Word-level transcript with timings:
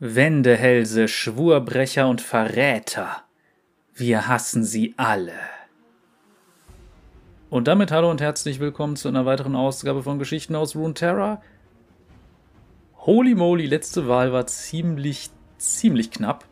Wendehälse, 0.00 1.06
Schwurbrecher 1.06 2.08
und 2.08 2.20
Verräter. 2.20 3.22
Wir 3.94 4.26
hassen 4.26 4.64
sie 4.64 4.92
alle. 4.96 5.38
Und 7.48 7.68
damit 7.68 7.92
hallo 7.92 8.10
und 8.10 8.20
herzlich 8.20 8.58
willkommen 8.58 8.96
zu 8.96 9.06
einer 9.06 9.24
weiteren 9.24 9.54
Ausgabe 9.54 10.02
von 10.02 10.18
Geschichten 10.18 10.56
aus 10.56 10.74
Runeterra. 10.74 11.40
Holy 12.96 13.36
moly, 13.36 13.66
letzte 13.66 14.08
Wahl 14.08 14.32
war 14.32 14.48
ziemlich, 14.48 15.30
ziemlich 15.58 16.10
knapp. 16.10 16.44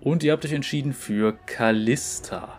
Und 0.00 0.24
ihr 0.24 0.32
habt 0.32 0.44
euch 0.44 0.52
entschieden 0.52 0.94
für 0.94 1.32
Callista. 1.46 2.58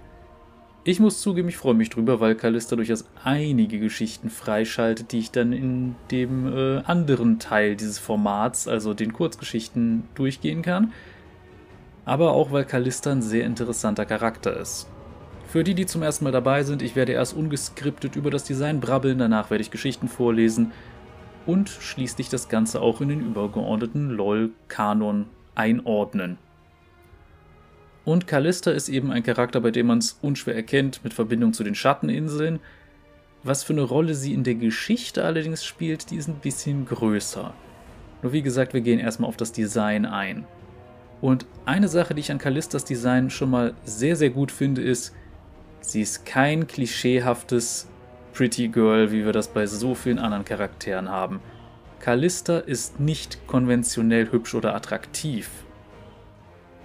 Ich 0.87 0.99
muss 0.99 1.19
zugeben, 1.19 1.49
ich 1.49 1.57
freue 1.57 1.73
mich 1.73 1.89
drüber, 1.89 2.19
weil 2.19 2.35
Callista 2.35 2.75
durchaus 2.75 3.05
einige 3.23 3.79
Geschichten 3.79 4.29
freischaltet, 4.29 5.11
die 5.11 5.17
ich 5.17 5.31
dann 5.31 5.51
in 5.51 5.95
dem 6.11 6.45
äh, 6.55 6.77
anderen 6.85 7.39
Teil 7.39 7.75
dieses 7.75 7.97
Formats, 7.97 8.67
also 8.67 8.93
den 8.93 9.11
Kurzgeschichten, 9.11 10.03
durchgehen 10.13 10.61
kann. 10.61 10.93
Aber 12.05 12.33
auch, 12.33 12.51
weil 12.51 12.65
Callista 12.65 13.11
ein 13.11 13.23
sehr 13.23 13.45
interessanter 13.45 14.05
Charakter 14.05 14.55
ist. 14.55 14.87
Für 15.47 15.63
die, 15.63 15.73
die 15.73 15.87
zum 15.87 16.03
ersten 16.03 16.23
Mal 16.23 16.31
dabei 16.31 16.61
sind, 16.61 16.83
ich 16.83 16.95
werde 16.95 17.13
erst 17.13 17.35
ungeskriptet 17.35 18.15
über 18.15 18.29
das 18.29 18.43
Design 18.43 18.79
brabbeln, 18.79 19.17
danach 19.17 19.49
werde 19.49 19.63
ich 19.63 19.71
Geschichten 19.71 20.07
vorlesen 20.07 20.71
und 21.47 21.67
schließlich 21.67 22.29
das 22.29 22.47
Ganze 22.47 22.79
auch 22.81 23.01
in 23.01 23.09
den 23.09 23.21
übergeordneten 23.21 24.11
LOL-Kanon 24.11 25.25
einordnen. 25.55 26.37
Und 28.05 28.27
Callista 28.27 28.69
ist 28.71 28.87
eben 28.87 29.11
ein 29.11 29.23
Charakter, 29.23 29.59
bei 29.59 29.71
dem 29.71 29.87
man 29.87 29.97
es 29.97 30.19
unschwer 30.21 30.55
erkennt, 30.55 31.03
mit 31.03 31.13
Verbindung 31.13 31.53
zu 31.53 31.63
den 31.63 31.73
Schatteninseln. 31.75 32.59
Was 33.43 33.63
für 33.63 33.73
eine 33.73 33.81
Rolle 33.81 34.13
sie 34.13 34.33
in 34.33 34.43
der 34.43 34.55
Geschichte 34.55 35.23
allerdings 35.23 35.65
spielt, 35.65 36.11
die 36.11 36.15
ist 36.15 36.27
ein 36.27 36.39
bisschen 36.39 36.85
größer. 36.85 37.53
Nur 38.21 38.31
wie 38.31 38.43
gesagt, 38.43 38.73
wir 38.73 38.81
gehen 38.81 38.99
erstmal 38.99 39.27
auf 39.27 39.37
das 39.37 39.51
Design 39.51 40.05
ein. 40.05 40.45
Und 41.19 41.47
eine 41.65 41.87
Sache, 41.87 42.13
die 42.13 42.19
ich 42.21 42.31
an 42.31 42.37
Callistas 42.37 42.85
Design 42.85 43.31
schon 43.31 43.49
mal 43.49 43.73
sehr, 43.83 44.15
sehr 44.15 44.29
gut 44.29 44.51
finde, 44.51 44.81
ist, 44.81 45.13
sie 45.81 46.01
ist 46.01 46.25
kein 46.25 46.67
klischeehaftes 46.67 47.87
Pretty 48.33 48.67
Girl, 48.67 49.11
wie 49.11 49.25
wir 49.25 49.31
das 49.31 49.47
bei 49.47 49.65
so 49.65 49.95
vielen 49.95 50.19
anderen 50.19 50.45
Charakteren 50.45 51.09
haben. 51.09 51.39
Callista 51.99 52.59
ist 52.59 52.99
nicht 52.99 53.47
konventionell 53.47 54.31
hübsch 54.31 54.53
oder 54.53 54.75
attraktiv. 54.75 55.49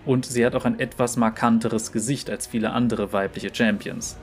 Und 0.07 0.27
sie 0.27 0.45
hat 0.45 0.55
auch 0.55 0.65
ein 0.65 0.81
etwas 0.81 1.17
markanteres 1.17 1.93
Gesicht 1.93 2.31
als 2.31 2.47
viele 2.47 2.73
andere 2.73 3.13
weibliche 3.13 3.55
Champions. 3.55 4.17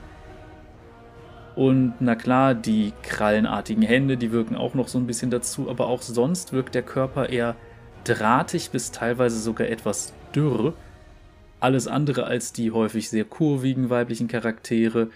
Und 1.54 1.94
na 1.98 2.14
klar, 2.14 2.54
die 2.54 2.92
krallenartigen 3.02 3.82
Hände, 3.82 4.16
die 4.16 4.30
wirken 4.30 4.54
auch 4.54 4.74
noch 4.74 4.86
so 4.86 4.98
ein 4.98 5.06
bisschen 5.06 5.30
dazu, 5.30 5.68
aber 5.68 5.88
auch 5.88 6.02
sonst 6.02 6.52
wirkt 6.52 6.74
der 6.74 6.82
Körper 6.82 7.28
eher 7.28 7.56
drahtig 8.04 8.70
bis 8.70 8.92
teilweise 8.92 9.40
sogar 9.40 9.68
etwas 9.68 10.12
dürr. 10.34 10.74
Alles 11.60 11.88
andere 11.88 12.26
als 12.26 12.52
die 12.52 12.70
häufig 12.70 13.10
sehr 13.10 13.24
kurvigen 13.24 13.90
weiblichen 13.90 14.28
Charaktere. 14.28 15.08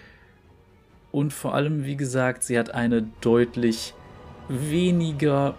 Und 1.12 1.32
vor 1.32 1.54
allem, 1.54 1.84
wie 1.84 1.96
gesagt, 1.96 2.42
sie 2.42 2.58
hat 2.58 2.74
eine 2.74 3.04
deutlich 3.20 3.94
weniger 4.48 5.54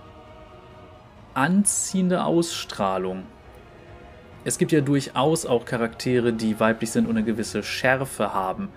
anziehende 1.34 2.26
Ausstrahlung. 2.26 3.24
Es 4.46 4.58
gibt 4.58 4.74
ja 4.74 4.82
durchaus 4.82 5.46
auch 5.46 5.64
Charaktere, 5.64 6.34
die 6.34 6.60
weiblich 6.60 6.92
sind 6.92 7.08
und 7.08 7.16
eine 7.16 7.26
gewisse 7.26 7.64
Schärfe 7.64 8.34
haben. 8.34 8.70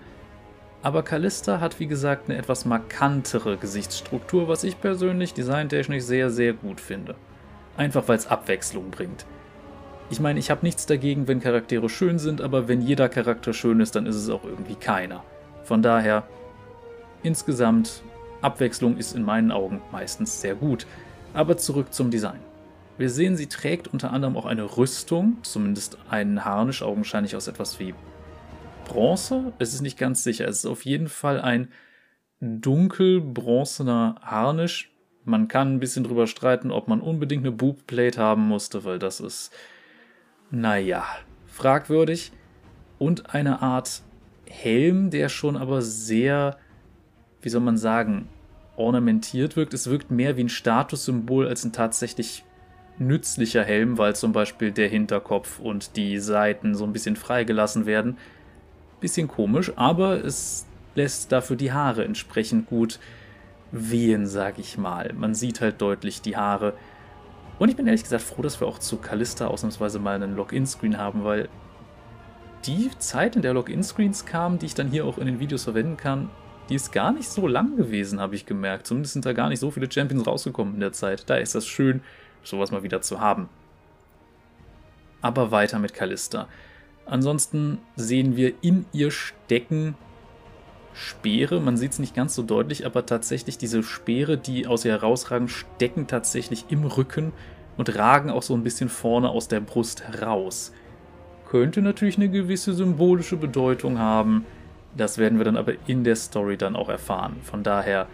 Aber 0.81 1.03
Callista 1.03 1.59
hat 1.59 1.79
wie 1.79 1.87
gesagt 1.87 2.29
eine 2.29 2.37
etwas 2.37 2.63
markantere 2.63 3.57
Gesichtsstruktur, 3.57 4.47
was 4.47 4.63
ich 4.63 4.79
persönlich 4.79 5.33
designtechnisch 5.33 6.03
sehr, 6.03 6.29
sehr 6.29 6.53
gut 6.53 6.79
finde. 6.79 7.15
Einfach 7.75 8.07
weil 8.07 8.17
es 8.17 8.27
Abwechslung 8.27 8.91
bringt. 8.91 9.25
Ich 10.09 10.21
meine, 10.21 10.39
ich 10.39 10.49
habe 10.49 10.65
nichts 10.65 10.85
dagegen, 10.85 11.27
wenn 11.27 11.41
Charaktere 11.41 11.89
schön 11.89 12.17
sind, 12.17 12.39
aber 12.39 12.69
wenn 12.69 12.81
jeder 12.81 13.09
Charakter 13.09 13.51
schön 13.51 13.81
ist, 13.81 13.95
dann 13.95 14.05
ist 14.05 14.15
es 14.15 14.29
auch 14.29 14.45
irgendwie 14.45 14.75
keiner. 14.75 15.23
Von 15.65 15.81
daher, 15.81 16.23
insgesamt, 17.23 18.03
Abwechslung 18.41 18.95
ist 18.95 19.13
in 19.13 19.23
meinen 19.23 19.51
Augen 19.51 19.81
meistens 19.91 20.39
sehr 20.39 20.55
gut. 20.55 20.87
Aber 21.33 21.57
zurück 21.57 21.93
zum 21.93 22.09
Design. 22.09 22.39
Wir 22.97 23.09
sehen, 23.11 23.35
sie 23.35 23.47
trägt 23.47 23.87
unter 23.87 24.11
anderem 24.11 24.35
auch 24.35 24.45
eine 24.45 24.77
Rüstung, 24.77 25.37
zumindest 25.43 25.97
einen 26.09 26.43
Harnisch, 26.43 26.81
augenscheinlich 26.81 27.35
aus 27.35 27.47
etwas 27.47 27.79
wie 27.79 27.93
Bronze. 28.85 29.53
Es 29.59 29.73
ist 29.73 29.81
nicht 29.81 29.99
ganz 29.99 30.23
sicher. 30.23 30.47
Es 30.47 30.59
ist 30.59 30.65
auf 30.65 30.83
jeden 30.83 31.07
Fall 31.07 31.39
ein 31.39 31.69
dunkelbronzener 32.39 34.15
Harnisch. 34.21 34.91
Man 35.25 35.47
kann 35.47 35.75
ein 35.75 35.79
bisschen 35.79 36.05
drüber 36.05 36.25
streiten, 36.25 36.71
ob 36.71 36.87
man 36.87 37.01
unbedingt 37.01 37.45
eine 37.45 37.51
Boobplate 37.51 38.19
haben 38.19 38.47
musste, 38.47 38.83
weil 38.83 38.97
das 38.97 39.19
ist, 39.19 39.51
naja, 40.49 41.05
fragwürdig. 41.45 42.31
Und 42.97 43.35
eine 43.35 43.61
Art 43.61 44.01
Helm, 44.49 45.11
der 45.11 45.29
schon 45.29 45.57
aber 45.57 45.81
sehr, 45.81 46.57
wie 47.41 47.49
soll 47.49 47.61
man 47.61 47.77
sagen, 47.77 48.29
ornamentiert 48.75 49.55
wirkt. 49.55 49.73
Es 49.73 49.89
wirkt 49.89 50.09
mehr 50.09 50.37
wie 50.37 50.45
ein 50.45 50.49
Statussymbol 50.49 51.47
als 51.47 51.63
ein 51.65 51.73
tatsächlich 51.73 52.43
nützlicher 52.99 53.63
Helm, 53.63 53.97
weil 53.97 54.15
zum 54.15 54.31
Beispiel 54.31 54.71
der 54.71 54.89
Hinterkopf 54.89 55.59
und 55.59 55.95
die 55.95 56.19
Seiten 56.19 56.75
so 56.75 56.83
ein 56.83 56.93
bisschen 56.93 57.15
freigelassen 57.15 57.85
werden. 57.85 58.17
Bisschen 58.99 59.27
komisch, 59.27 59.71
aber 59.75 60.23
es 60.23 60.65
lässt 60.95 61.31
dafür 61.31 61.55
die 61.55 61.71
Haare 61.71 62.03
entsprechend 62.03 62.67
gut 62.67 62.99
wehen, 63.71 64.25
sag 64.25 64.57
ich 64.59 64.77
mal. 64.77 65.13
Man 65.13 65.35
sieht 65.35 65.61
halt 65.61 65.81
deutlich 65.81 66.21
die 66.21 66.37
Haare. 66.37 66.73
Und 67.59 67.69
ich 67.69 67.75
bin 67.75 67.87
ehrlich 67.87 68.03
gesagt 68.03 68.23
froh, 68.23 68.41
dass 68.41 68.59
wir 68.59 68.67
auch 68.67 68.79
zu 68.79 68.97
Callista 68.97 69.47
ausnahmsweise 69.47 69.99
mal 69.99 70.15
einen 70.15 70.35
Login-Screen 70.35 70.97
haben, 70.97 71.23
weil 71.23 71.49
die 72.65 72.89
Zeit, 72.99 73.35
in 73.35 73.41
der 73.41 73.53
Login-Screens 73.53 74.25
kamen, 74.25 74.59
die 74.59 74.67
ich 74.67 74.75
dann 74.75 74.89
hier 74.89 75.05
auch 75.05 75.17
in 75.17 75.25
den 75.25 75.39
Videos 75.39 75.63
verwenden 75.63 75.97
kann, 75.97 76.29
die 76.69 76.75
ist 76.75 76.91
gar 76.91 77.11
nicht 77.11 77.29
so 77.29 77.47
lang 77.47 77.77
gewesen, 77.77 78.19
habe 78.19 78.35
ich 78.35 78.45
gemerkt. 78.45 78.87
Zumindest 78.87 79.13
sind 79.13 79.25
da 79.25 79.33
gar 79.33 79.49
nicht 79.49 79.59
so 79.59 79.71
viele 79.71 79.89
Champions 79.91 80.27
rausgekommen 80.27 80.73
in 80.75 80.79
der 80.81 80.91
Zeit. 80.91 81.29
Da 81.29 81.35
ist 81.35 81.55
das 81.55 81.65
schön, 81.65 82.01
sowas 82.49 82.71
mal 82.71 82.83
wieder 82.83 83.01
zu 83.01 83.19
haben. 83.19 83.49
Aber 85.21 85.51
weiter 85.51 85.79
mit 85.79 85.93
Callista. 85.93 86.47
Ansonsten 87.05 87.79
sehen 87.95 88.35
wir 88.35 88.53
in 88.61 88.85
ihr 88.91 89.11
stecken 89.11 89.95
Speere. 90.93 91.59
Man 91.59 91.77
sieht 91.77 91.93
es 91.93 91.99
nicht 91.99 92.15
ganz 92.15 92.35
so 92.35 92.43
deutlich, 92.43 92.85
aber 92.85 93.05
tatsächlich 93.05 93.57
diese 93.57 93.83
Speere, 93.83 94.37
die 94.37 94.67
aus 94.67 94.83
ihr 94.83 94.91
herausragen, 94.91 95.47
stecken 95.47 96.07
tatsächlich 96.07 96.65
im 96.69 96.83
Rücken 96.83 97.33
und 97.77 97.95
ragen 97.95 98.29
auch 98.29 98.41
so 98.41 98.55
ein 98.55 98.63
bisschen 98.63 98.89
vorne 98.89 99.29
aus 99.29 99.47
der 99.47 99.59
Brust 99.59 100.03
heraus. 100.03 100.73
Könnte 101.47 101.81
natürlich 101.81 102.17
eine 102.17 102.29
gewisse 102.29 102.73
symbolische 102.73 103.37
Bedeutung 103.37 103.99
haben. 103.99 104.45
Das 104.97 105.17
werden 105.17 105.37
wir 105.37 105.45
dann 105.45 105.55
aber 105.55 105.73
in 105.85 106.03
der 106.03 106.15
Story 106.15 106.57
dann 106.57 106.75
auch 106.75 106.89
erfahren. 106.89 107.37
Von 107.43 107.63
daher, 107.63 108.07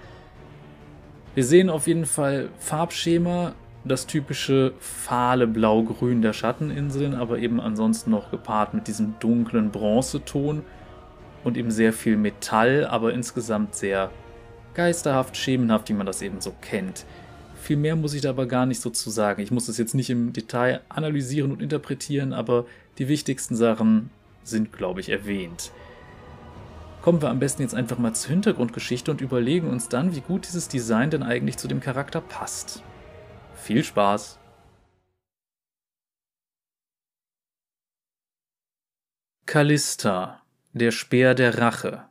wir 1.33 1.45
sehen 1.45 1.69
auf 1.69 1.87
jeden 1.87 2.05
Fall 2.05 2.49
Farbschema, 2.59 3.53
das 3.85 4.07
typische 4.07 4.73
fahle 4.79 5.47
Blau-Grün 5.47 6.21
der 6.21 6.33
Schatteninseln, 6.33 7.13
aber 7.13 7.39
eben 7.39 7.59
ansonsten 7.59 8.11
noch 8.11 8.31
gepaart 8.31 8.73
mit 8.73 8.87
diesem 8.87 9.15
dunklen 9.19 9.71
Bronzeton 9.71 10.63
und 11.43 11.57
eben 11.57 11.71
sehr 11.71 11.91
viel 11.91 12.15
Metall, 12.15 12.85
aber 12.85 13.13
insgesamt 13.13 13.75
sehr 13.75 14.09
geisterhaft, 14.73 15.35
schemenhaft, 15.35 15.89
wie 15.89 15.93
man 15.93 16.05
das 16.05 16.21
eben 16.21 16.39
so 16.39 16.53
kennt. 16.61 17.05
Viel 17.61 17.77
mehr 17.77 17.95
muss 17.95 18.13
ich 18.13 18.21
da 18.21 18.29
aber 18.29 18.45
gar 18.45 18.65
nicht 18.65 18.81
so 18.81 18.89
zu 18.89 19.09
sagen. 19.09 19.41
Ich 19.41 19.51
muss 19.51 19.67
es 19.67 19.77
jetzt 19.77 19.95
nicht 19.95 20.09
im 20.09 20.33
Detail 20.33 20.81
analysieren 20.89 21.51
und 21.51 21.61
interpretieren, 21.61 22.33
aber 22.33 22.65
die 22.97 23.07
wichtigsten 23.07 23.55
Sachen 23.55 24.09
sind, 24.43 24.73
glaube 24.73 24.99
ich, 24.99 25.09
erwähnt. 25.09 25.71
Kommen 27.01 27.21
wir 27.21 27.29
am 27.29 27.39
besten 27.39 27.61
jetzt 27.61 27.75
einfach 27.75 27.97
mal 27.97 28.13
zur 28.13 28.31
Hintergrundgeschichte 28.31 29.11
und 29.11 29.21
überlegen 29.21 29.69
uns 29.69 29.89
dann, 29.89 30.15
wie 30.15 30.21
gut 30.21 30.47
dieses 30.47 30.69
Design 30.69 31.09
denn 31.09 31.23
eigentlich 31.23 31.57
zu 31.57 31.67
dem 31.67 31.81
Charakter 31.81 32.21
passt. 32.21 32.81
Viel 33.63 33.85
Spaß! 33.85 34.39
Callista, 39.45 40.41
der 40.73 40.91
Speer 40.91 41.33
der 41.33 41.59
Rache 41.59 42.03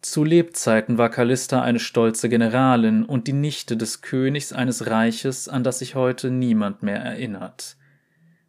Zu 0.00 0.22
Lebzeiten 0.22 0.96
war 0.96 1.10
Callista 1.10 1.62
eine 1.62 1.80
stolze 1.80 2.28
Generalin 2.28 3.04
und 3.04 3.26
die 3.26 3.32
Nichte 3.32 3.76
des 3.76 4.00
Königs 4.00 4.52
eines 4.52 4.86
Reiches, 4.86 5.48
an 5.48 5.64
das 5.64 5.80
sich 5.80 5.96
heute 5.96 6.30
niemand 6.30 6.84
mehr 6.84 7.00
erinnert. 7.00 7.76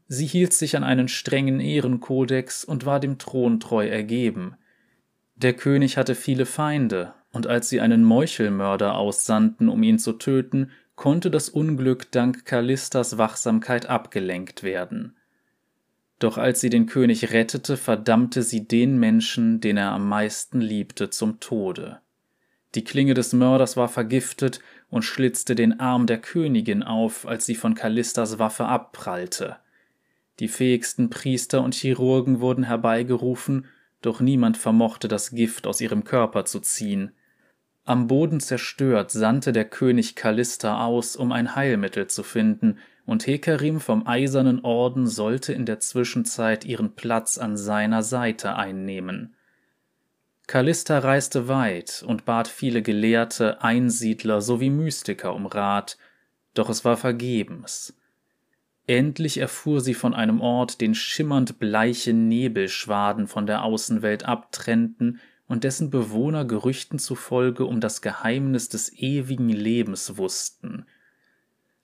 Sie 0.08 0.28
hielt 0.28 0.54
sich 0.54 0.78
an 0.78 0.84
einen 0.84 1.08
strengen 1.08 1.60
Ehrenkodex 1.60 2.64
und 2.64 2.86
war 2.86 3.00
dem 3.00 3.18
Thron 3.18 3.60
treu 3.60 3.88
ergeben. 3.88 4.58
Der 5.34 5.54
König 5.54 5.98
hatte 5.98 6.14
viele 6.14 6.46
Feinde, 6.46 7.16
und 7.32 7.48
als 7.48 7.68
sie 7.68 7.82
einen 7.82 8.04
Meuchelmörder 8.04 8.94
aussandten, 8.94 9.70
um 9.70 9.82
ihn 9.82 9.98
zu 9.98 10.14
töten, 10.14 10.70
konnte 10.96 11.32
das 11.32 11.50
Unglück 11.50 12.12
dank 12.12 12.46
Callistas 12.46 13.18
Wachsamkeit 13.18 13.88
abgelenkt 13.88 14.64
werden. 14.64 15.16
Doch 16.20 16.38
als 16.38 16.62
sie 16.62 16.70
den 16.70 16.86
König 16.86 17.34
rettete, 17.34 17.76
verdammte 17.76 18.44
sie 18.44 18.68
den 18.68 18.98
Menschen, 18.98 19.60
den 19.60 19.78
er 19.78 19.92
am 19.92 20.08
meisten 20.08 20.62
liebte, 20.62 21.10
zum 21.10 21.40
Tode. 21.40 22.00
Die 22.76 22.84
Klinge 22.84 23.14
des 23.14 23.34
Mörders 23.34 23.78
war 23.78 23.90
vergiftet, 23.90 24.60
und 24.90 25.02
schlitzte 25.02 25.56
den 25.56 25.80
Arm 25.80 26.06
der 26.06 26.20
Königin 26.20 26.84
auf, 26.84 27.28
als 27.28 27.48
sie 27.48 27.56
von 27.56 27.74
Kallistas 27.74 28.38
Waffe 28.38 28.66
abprallte. 28.66 29.58
Die 30.40 30.48
fähigsten 30.48 31.10
Priester 31.10 31.64
und 31.64 31.74
Chirurgen 31.74 32.42
wurden 32.42 32.64
herbeigerufen, 32.64 33.66
doch 34.02 34.22
niemand 34.22 34.58
vermochte 34.58 35.08
das 35.08 35.32
Gift 35.32 35.66
aus 35.66 35.82
ihrem 35.82 36.04
Körper 36.04 36.46
zu 36.46 36.60
ziehen. 36.60 37.12
Am 37.86 38.08
Boden 38.08 38.40
zerstört 38.40 39.12
sandte 39.12 39.52
der 39.52 39.66
König 39.66 40.16
Kallista 40.16 40.86
aus, 40.86 41.18
um 41.18 41.32
ein 41.32 41.56
Heilmittel 41.56 42.08
zu 42.08 42.24
finden, 42.24 42.78
und 43.06 43.28
Hekarim 43.28 43.82
vom 43.82 44.08
Eisernen 44.08 44.62
Orden 44.64 45.08
sollte 45.08 45.52
in 45.52 45.66
der 45.66 45.82
Zwischenzeit 45.82 46.64
ihren 46.64 46.96
Platz 46.96 47.38
an 47.38 47.58
seiner 47.58 48.02
Seite 48.02 48.56
einnehmen. 48.56 49.36
Kallista 50.48 51.00
reiste 51.00 51.50
weit 51.50 52.04
und 52.08 52.24
bat 52.24 52.48
viele 52.48 52.82
Gelehrte, 52.82 53.62
Einsiedler 53.62 54.42
sowie 54.42 54.70
Mystiker 54.70 55.34
um 55.36 55.46
Rat, 55.46 55.98
doch 56.54 56.70
es 56.70 56.86
war 56.86 56.96
vergebens. 56.96 57.98
Endlich 58.88 59.38
erfuhr 59.38 59.82
sie 59.82 59.94
von 59.94 60.14
einem 60.14 60.40
Ort, 60.40 60.80
den 60.80 60.96
schimmernd 60.96 61.60
bleiche 61.60 62.14
Nebelschwaden 62.14 63.28
von 63.28 63.46
der 63.46 63.64
Außenwelt 63.64 64.24
abtrennten 64.24 65.20
und 65.48 65.64
dessen 65.64 65.90
Bewohner 65.90 66.46
Gerüchten 66.46 67.00
zufolge 67.00 67.66
um 67.66 67.80
das 67.80 68.02
Geheimnis 68.02 68.70
des 68.70 68.94
ewigen 68.94 69.50
Lebens 69.50 70.18
wussten. 70.18 70.86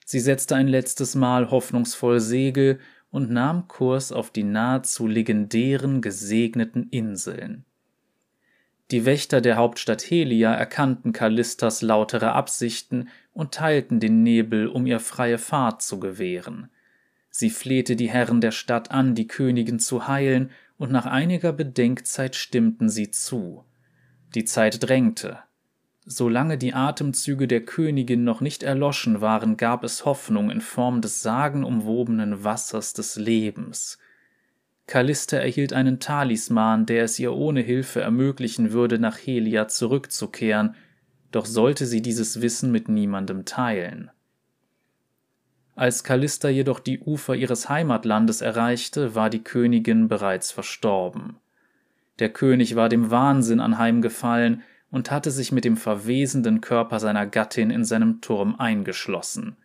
Sie 0.06 0.20
setzte 0.20 0.56
ein 0.56 0.68
letztes 0.68 1.16
Mal 1.16 1.52
hoffnungsvoll 1.52 2.20
Segel 2.20 2.80
und 3.12 3.32
nahm 3.32 3.68
Kurs 3.68 4.12
auf 4.12 4.32
die 4.32 4.44
nahezu 4.44 5.08
legendären 5.08 6.02
gesegneten 6.02 6.90
Inseln. 6.90 7.66
Die 8.92 9.06
Wächter 9.06 9.40
der 9.40 9.58
Hauptstadt 9.58 10.02
Helia 10.02 10.52
erkannten 10.54 11.14
Kallistas 11.14 11.84
lautere 11.84 12.32
Absichten 12.32 13.10
und 13.34 13.54
teilten 13.54 14.00
den 14.00 14.24
Nebel, 14.24 14.68
um 14.68 14.88
ihr 14.88 15.00
freie 15.00 15.38
Fahrt 15.38 15.84
zu 15.84 16.00
gewähren. 16.00 16.70
Sie 17.30 17.52
flehte 17.52 17.96
die 17.96 18.10
Herren 18.10 18.42
der 18.42 18.52
Stadt 18.52 18.90
an, 18.90 19.14
die 19.14 19.28
Königin 19.28 19.78
zu 19.78 20.08
heilen, 20.08 20.50
und 20.80 20.92
nach 20.92 21.06
einiger 21.06 21.54
Bedenkzeit 21.54 22.36
stimmten 22.36 22.90
sie 22.90 23.12
zu. 23.12 23.66
Die 24.34 24.46
Zeit 24.46 24.82
drängte. 24.82 25.40
Solange 26.06 26.58
die 26.58 26.74
Atemzüge 26.74 27.48
der 27.48 27.66
Königin 27.66 28.24
noch 28.24 28.42
nicht 28.42 28.64
erloschen 28.64 29.22
waren, 29.22 29.58
gab 29.58 29.84
es 29.84 30.06
Hoffnung 30.06 30.50
in 30.50 30.62
Form 30.62 31.02
des 31.02 31.22
sagenumwobenen 31.22 32.44
Wassers 32.44 32.94
des 32.94 33.18
Lebens. 33.18 34.00
Callista 34.88 35.38
erhielt 35.38 35.74
einen 35.74 36.00
Talisman, 36.00 36.88
der 36.88 37.04
es 37.04 37.20
ihr 37.20 37.34
ohne 37.34 37.62
Hilfe 37.62 38.02
ermöglichen 38.02 38.72
würde, 38.72 38.98
nach 38.98 39.18
Helia 39.18 39.68
zurückzukehren, 39.68 40.76
doch 41.32 41.46
sollte 41.46 41.86
sie 41.86 42.02
dieses 42.02 42.42
Wissen 42.42 42.72
mit 42.72 42.88
niemandem 42.88 43.46
teilen. 43.46 44.10
Als 45.80 46.04
Callista 46.04 46.50
jedoch 46.50 46.82
die 46.82 47.00
Ufer 47.00 47.36
ihres 47.36 47.70
Heimatlandes 47.70 48.42
erreichte, 48.42 49.16
war 49.16 49.30
die 49.30 49.46
Königin 49.46 50.10
bereits 50.10 50.52
verstorben. 50.52 51.38
Der 52.20 52.28
König 52.28 52.76
war 52.76 52.90
dem 52.90 53.12
Wahnsinn 53.12 53.62
anheimgefallen 53.62 54.62
und 54.92 55.10
hatte 55.10 55.32
sich 55.32 55.54
mit 55.54 55.64
dem 55.64 55.78
verwesenden 55.78 56.60
Körper 56.60 57.00
seiner 57.00 57.26
Gattin 57.26 57.70
in 57.72 57.86
seinem 57.86 58.20
Turm 58.20 58.56
eingeschlossen. 58.58 59.56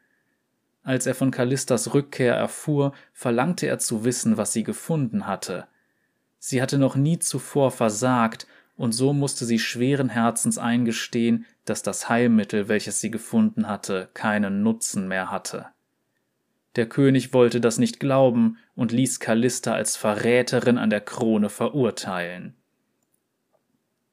Als 0.84 1.06
er 1.06 1.16
von 1.16 1.32
Callistas 1.32 1.94
Rückkehr 1.94 2.36
erfuhr, 2.36 2.92
verlangte 3.12 3.66
er 3.66 3.80
zu 3.80 4.04
wissen, 4.04 4.36
was 4.36 4.52
sie 4.52 4.62
gefunden 4.62 5.26
hatte. 5.26 5.66
Sie 6.38 6.62
hatte 6.62 6.78
noch 6.78 6.94
nie 6.94 7.18
zuvor 7.18 7.72
versagt, 7.72 8.46
und 8.76 8.92
so 8.92 9.12
musste 9.12 9.46
sie 9.46 9.58
schweren 9.58 10.10
Herzens 10.10 10.58
eingestehen, 10.58 11.44
dass 11.64 11.82
das 11.82 12.08
Heilmittel, 12.08 12.68
welches 12.68 13.00
sie 13.00 13.10
gefunden 13.10 13.66
hatte, 13.66 14.10
keinen 14.14 14.62
Nutzen 14.62 15.08
mehr 15.08 15.32
hatte. 15.32 15.73
Der 16.76 16.86
König 16.86 17.32
wollte 17.32 17.60
das 17.60 17.78
nicht 17.78 18.00
glauben 18.00 18.58
und 18.74 18.90
ließ 18.90 19.20
Callista 19.20 19.74
als 19.74 19.96
Verräterin 19.96 20.78
an 20.78 20.90
der 20.90 21.00
Krone 21.00 21.48
verurteilen. 21.48 22.54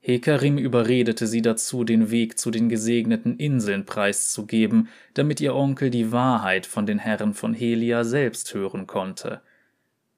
Hekarim 0.04 0.58
überredete 0.58 1.28
sie 1.28 1.44
dazu, 1.44 1.84
den 1.84 2.10
Weg 2.10 2.40
zu 2.40 2.50
den 2.50 2.70
gesegneten 2.70 3.38
Inseln 3.38 3.86
preiszugeben, 3.86 4.90
damit 5.14 5.40
ihr 5.42 5.56
Onkel 5.56 5.92
die 5.92 6.12
Wahrheit 6.12 6.66
von 6.66 6.88
den 6.88 6.98
Herren 6.98 7.36
von 7.36 7.54
Helia 7.54 8.04
selbst 8.04 8.54
hören 8.54 8.88
konnte. 8.88 9.42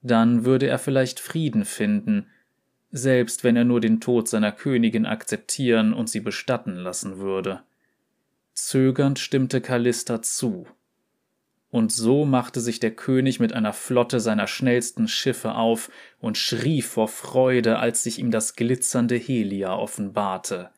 Dann 0.01 0.45
würde 0.45 0.67
er 0.67 0.79
vielleicht 0.79 1.19
Frieden 1.19 1.65
finden, 1.65 2.27
selbst 2.91 3.43
wenn 3.43 3.57
er 3.57 3.65
nur 3.65 3.81
den 3.81 3.99
Tod 3.99 4.29
seiner 4.29 4.53
Königin 4.53 5.05
akzeptieren 5.05 5.93
und 5.93 6.09
sie 6.09 6.21
bestatten 6.21 6.75
lassen 6.75 7.17
würde. 7.17 7.61
Zögernd 8.53 9.19
stimmte 9.19 9.59
Callista 9.59 10.21
zu 10.21 10.67
und 11.73 11.91
so 11.91 12.23
machte 12.23 12.61
sich 12.61 12.79
der 12.79 12.91
König 12.91 13.39
mit 13.39 13.53
einer 13.53 13.73
Flotte 13.73 14.19
seiner 14.19 14.45
schnellsten 14.45 15.07
Schiffe 15.07 15.55
auf 15.55 15.89
und 16.19 16.37
schrie 16.37 16.83
vor 16.83 17.07
Freude, 17.07 17.79
als 17.79 18.03
sich 18.03 18.19
ihm 18.19 18.29
das 18.29 18.55
glitzernde 18.55 19.15
Helia 19.15 19.75
offenbarte. 19.75 20.69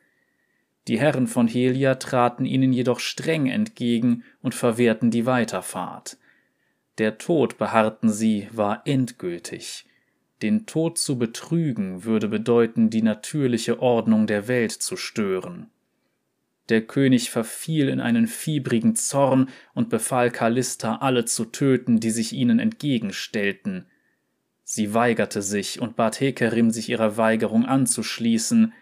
Die 0.88 0.97
Herren 0.97 1.27
von 1.27 1.50
Helia 1.50 1.95
traten 1.95 2.45
ihnen 2.45 2.71
jedoch 2.71 3.01
streng 3.01 3.47
entgegen 3.47 4.24
und 4.42 4.56
verwehrten 4.56 5.12
die 5.12 5.25
Weiterfahrt. 5.25 6.18
Der 6.98 7.18
Tod, 7.18 7.57
beharrten 7.57 8.09
sie, 8.09 8.48
war 8.53 8.83
endgültig. 8.86 9.86
Den 10.41 10.65
Tod 10.65 10.98
zu 10.98 11.18
betrügen 11.18 12.06
würde 12.06 12.30
bedeuten, 12.30 12.89
die 12.89 13.01
natürliche 13.01 13.81
Ordnung 13.81 14.27
der 14.27 14.48
Welt 14.48 14.71
zu 14.71 14.95
stören. 14.95 15.69
Der 16.69 16.81
König 16.81 17.29
verfiel 17.29 17.89
in 17.89 18.00
einen 18.00 18.27
fiebrigen 18.27 18.95
Zorn 18.95 19.50
und 19.73 19.89
befahl 19.89 20.31
Callista, 20.31 20.97
alle 20.97 21.25
zu 21.25 21.45
töten, 21.45 22.00
die 22.00 22.09
sich 22.09 22.33
ihnen 22.33 22.59
entgegenstellten. 22.59 23.85
Sie 24.63 24.95
weigerte 24.95 25.44
sich 25.44 25.79
und 25.79 25.95
bat 25.95 26.19
Hekerim, 26.19 26.71
sich 26.71 26.89
ihrer 26.89 27.17
Weigerung 27.17 27.65
anzuschließen. 27.65 28.73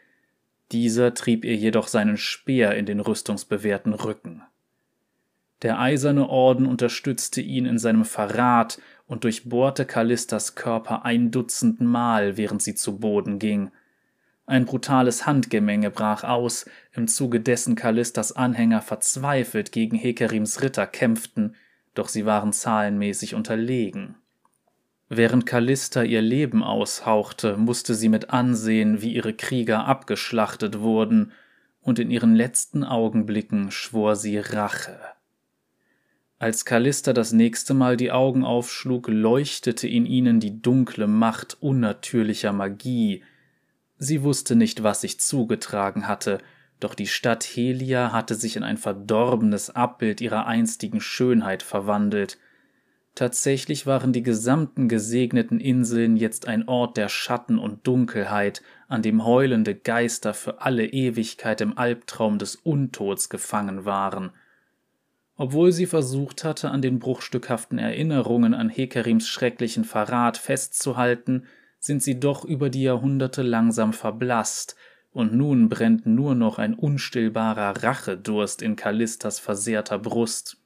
Dieser 0.71 1.13
trieb 1.13 1.43
ihr 1.43 1.55
jedoch 1.55 1.87
seinen 1.87 2.15
Speer 2.15 2.75
in 2.75 2.85
den 2.85 3.01
rüstungsbewehrten 3.01 3.93
Rücken. 3.93 4.43
Der 5.61 5.79
eiserne 5.79 6.29
Orden 6.29 6.65
unterstützte 6.65 7.41
ihn 7.41 7.65
in 7.65 7.77
seinem 7.77 8.05
Verrat 8.05 8.79
und 9.07 9.25
durchbohrte 9.25 9.85
Callistas 9.85 10.55
Körper 10.55 11.03
ein 11.05 11.31
Dutzend 11.31 11.81
Mal, 11.81 12.37
während 12.37 12.61
sie 12.61 12.75
zu 12.75 12.99
Boden 12.99 13.39
ging. 13.39 13.71
Ein 14.45 14.65
brutales 14.65 15.25
Handgemenge 15.25 15.89
brach 15.89 16.23
aus, 16.23 16.65
im 16.91 17.07
Zuge 17.07 17.39
dessen 17.39 17.75
Callistas 17.75 18.33
Anhänger 18.33 18.81
verzweifelt 18.81 19.71
gegen 19.71 19.97
Hekerims 19.97 20.61
Ritter 20.61 20.85
kämpften, 20.85 21.55
doch 21.93 22.09
sie 22.09 22.25
waren 22.25 22.51
zahlenmäßig 22.51 23.35
unterlegen. 23.35 24.15
Während 25.07 25.45
Callista 25.45 26.03
ihr 26.03 26.21
Leben 26.21 26.63
aushauchte, 26.63 27.55
musste 27.55 27.93
sie 27.93 28.09
mit 28.09 28.31
ansehen, 28.31 29.01
wie 29.01 29.13
ihre 29.13 29.33
Krieger 29.33 29.85
abgeschlachtet 29.85 30.79
wurden, 30.79 31.31
und 31.81 31.99
in 31.99 32.11
ihren 32.11 32.35
letzten 32.35 32.83
Augenblicken 32.83 33.69
schwor 33.69 34.15
sie 34.15 34.37
Rache. 34.37 34.97
Als 36.39 36.65
Callista 36.65 37.13
das 37.13 37.31
nächste 37.31 37.73
Mal 37.73 37.95
die 37.95 38.11
Augen 38.11 38.43
aufschlug, 38.43 39.07
leuchtete 39.07 39.87
in 39.87 40.05
ihnen 40.05 40.39
die 40.39 40.61
dunkle 40.61 41.07
Macht 41.07 41.57
unnatürlicher 41.61 42.51
Magie, 42.51 43.23
Sie 44.03 44.21
wusste 44.21 44.57
nicht, 44.57 44.83
was 44.83 44.99
sich 44.99 45.21
zugetragen 45.21 46.09
hatte, 46.09 46.39
doch 46.81 46.93
die 46.93 47.07
Stadt 47.07 47.45
Helia 47.45 48.11
hatte 48.11 48.35
sich 48.35 48.57
in 48.57 48.63
ein 48.63 48.75
verdorbenes 48.75 49.69
Abbild 49.69 50.19
ihrer 50.19 50.45
einstigen 50.45 50.99
Schönheit 50.99 51.63
verwandelt. 51.63 52.37
Tatsächlich 53.15 53.85
waren 53.85 54.11
die 54.11 54.21
gesamten 54.21 54.89
gesegneten 54.89 55.61
Inseln 55.61 56.17
jetzt 56.17 56.49
ein 56.49 56.67
Ort 56.67 56.97
der 56.97 57.07
Schatten 57.07 57.57
und 57.57 57.87
Dunkelheit, 57.87 58.61
an 58.89 59.01
dem 59.01 59.23
heulende 59.23 59.73
Geister 59.73 60.33
für 60.33 60.59
alle 60.59 60.85
Ewigkeit 60.85 61.61
im 61.61 61.77
Albtraum 61.77 62.39
des 62.39 62.57
Untods 62.57 63.29
gefangen 63.29 63.85
waren. 63.85 64.31
Obwohl 65.37 65.71
sie 65.71 65.85
versucht 65.85 66.43
hatte, 66.43 66.71
an 66.71 66.81
den 66.81 66.99
bruchstückhaften 66.99 67.77
Erinnerungen 67.77 68.53
an 68.53 68.67
Hekerims 68.67 69.29
schrecklichen 69.29 69.85
Verrat 69.85 70.37
festzuhalten, 70.37 71.45
sind 71.83 72.01
sie 72.01 72.17
doch 72.17 72.45
über 72.45 72.69
die 72.69 72.83
Jahrhunderte 72.83 73.41
langsam 73.41 73.91
verblasst, 73.91 74.77
und 75.11 75.33
nun 75.33 75.67
brennt 75.67 76.05
nur 76.05 76.33
noch 76.33 76.57
ein 76.57 76.73
unstillbarer 76.73 77.83
Rachedurst 77.83 78.61
in 78.61 78.77
Callistas 78.77 79.37
versehrter 79.39 79.99
Brust. 79.99 80.57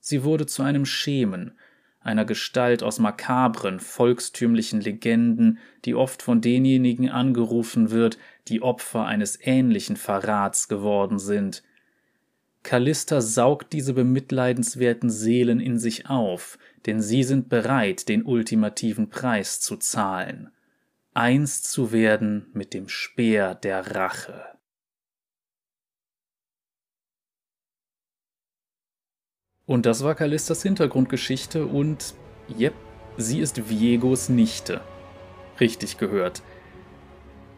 Sie 0.00 0.24
wurde 0.24 0.44
zu 0.46 0.64
einem 0.64 0.86
Schemen, 0.86 1.52
einer 2.00 2.24
Gestalt 2.24 2.82
aus 2.82 2.98
makabren, 2.98 3.78
volkstümlichen 3.78 4.80
Legenden, 4.80 5.58
die 5.84 5.94
oft 5.94 6.20
von 6.20 6.40
denjenigen 6.40 7.08
angerufen 7.08 7.92
wird, 7.92 8.18
die 8.48 8.60
Opfer 8.60 9.06
eines 9.06 9.38
ähnlichen 9.40 9.96
Verrats 9.96 10.66
geworden 10.66 11.20
sind– 11.20 11.62
Callista 12.64 13.20
saugt 13.20 13.74
diese 13.74 13.92
bemitleidenswerten 13.92 15.10
Seelen 15.10 15.60
in 15.60 15.78
sich 15.78 16.08
auf, 16.08 16.58
denn 16.86 17.00
sie 17.00 17.22
sind 17.22 17.48
bereit, 17.48 18.08
den 18.08 18.24
ultimativen 18.24 19.08
Preis 19.08 19.60
zu 19.60 19.76
zahlen, 19.76 20.50
eins 21.12 21.62
zu 21.62 21.92
werden 21.92 22.46
mit 22.52 22.74
dem 22.74 22.88
Speer 22.88 23.54
der 23.54 23.94
Rache. 23.94 24.44
Und 29.66 29.86
das 29.86 30.04
war 30.04 30.14
Callistas 30.14 30.62
Hintergrundgeschichte 30.62 31.66
und, 31.66 32.14
yep, 32.58 32.74
sie 33.16 33.40
ist 33.40 33.70
Viegos 33.70 34.28
Nichte. 34.28 34.82
Richtig 35.58 35.96
gehört. 35.96 36.42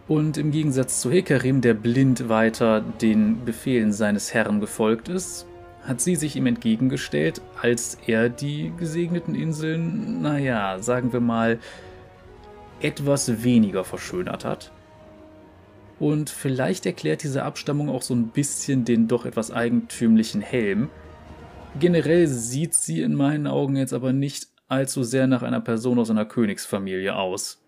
Und 0.06 0.38
im 0.38 0.52
Gegensatz 0.52 1.00
zu 1.00 1.10
Hekarim, 1.10 1.62
der 1.62 1.74
blind 1.74 2.28
weiter 2.28 2.80
den 2.80 3.44
Befehlen 3.44 3.92
seines 3.92 4.32
Herrn 4.32 4.60
gefolgt 4.60 5.08
ist, 5.08 5.46
hat 5.86 6.00
sie 6.00 6.16
sich 6.16 6.36
ihm 6.36 6.46
entgegengestellt, 6.46 7.40
als 7.62 7.98
er 8.06 8.28
die 8.28 8.72
gesegneten 8.76 9.34
Inseln, 9.34 10.20
naja, 10.20 10.78
sagen 10.80 11.12
wir 11.12 11.20
mal, 11.20 11.58
etwas 12.80 13.42
weniger 13.42 13.84
verschönert 13.84 14.44
hat. 14.44 14.72
Und 15.98 16.28
vielleicht 16.28 16.84
erklärt 16.84 17.22
diese 17.22 17.44
Abstammung 17.44 17.88
auch 17.88 18.02
so 18.02 18.14
ein 18.14 18.28
bisschen 18.28 18.84
den 18.84 19.08
doch 19.08 19.24
etwas 19.24 19.50
eigentümlichen 19.50 20.40
Helm. 20.40 20.90
Generell 21.78 22.26
sieht 22.26 22.74
sie 22.74 23.00
in 23.00 23.14
meinen 23.14 23.46
Augen 23.46 23.76
jetzt 23.76 23.92
aber 23.92 24.12
nicht 24.12 24.48
allzu 24.68 25.04
sehr 25.04 25.26
nach 25.26 25.42
einer 25.42 25.60
Person 25.60 25.98
aus 25.98 26.10
einer 26.10 26.24
Königsfamilie 26.24 27.14
aus. 27.14 27.65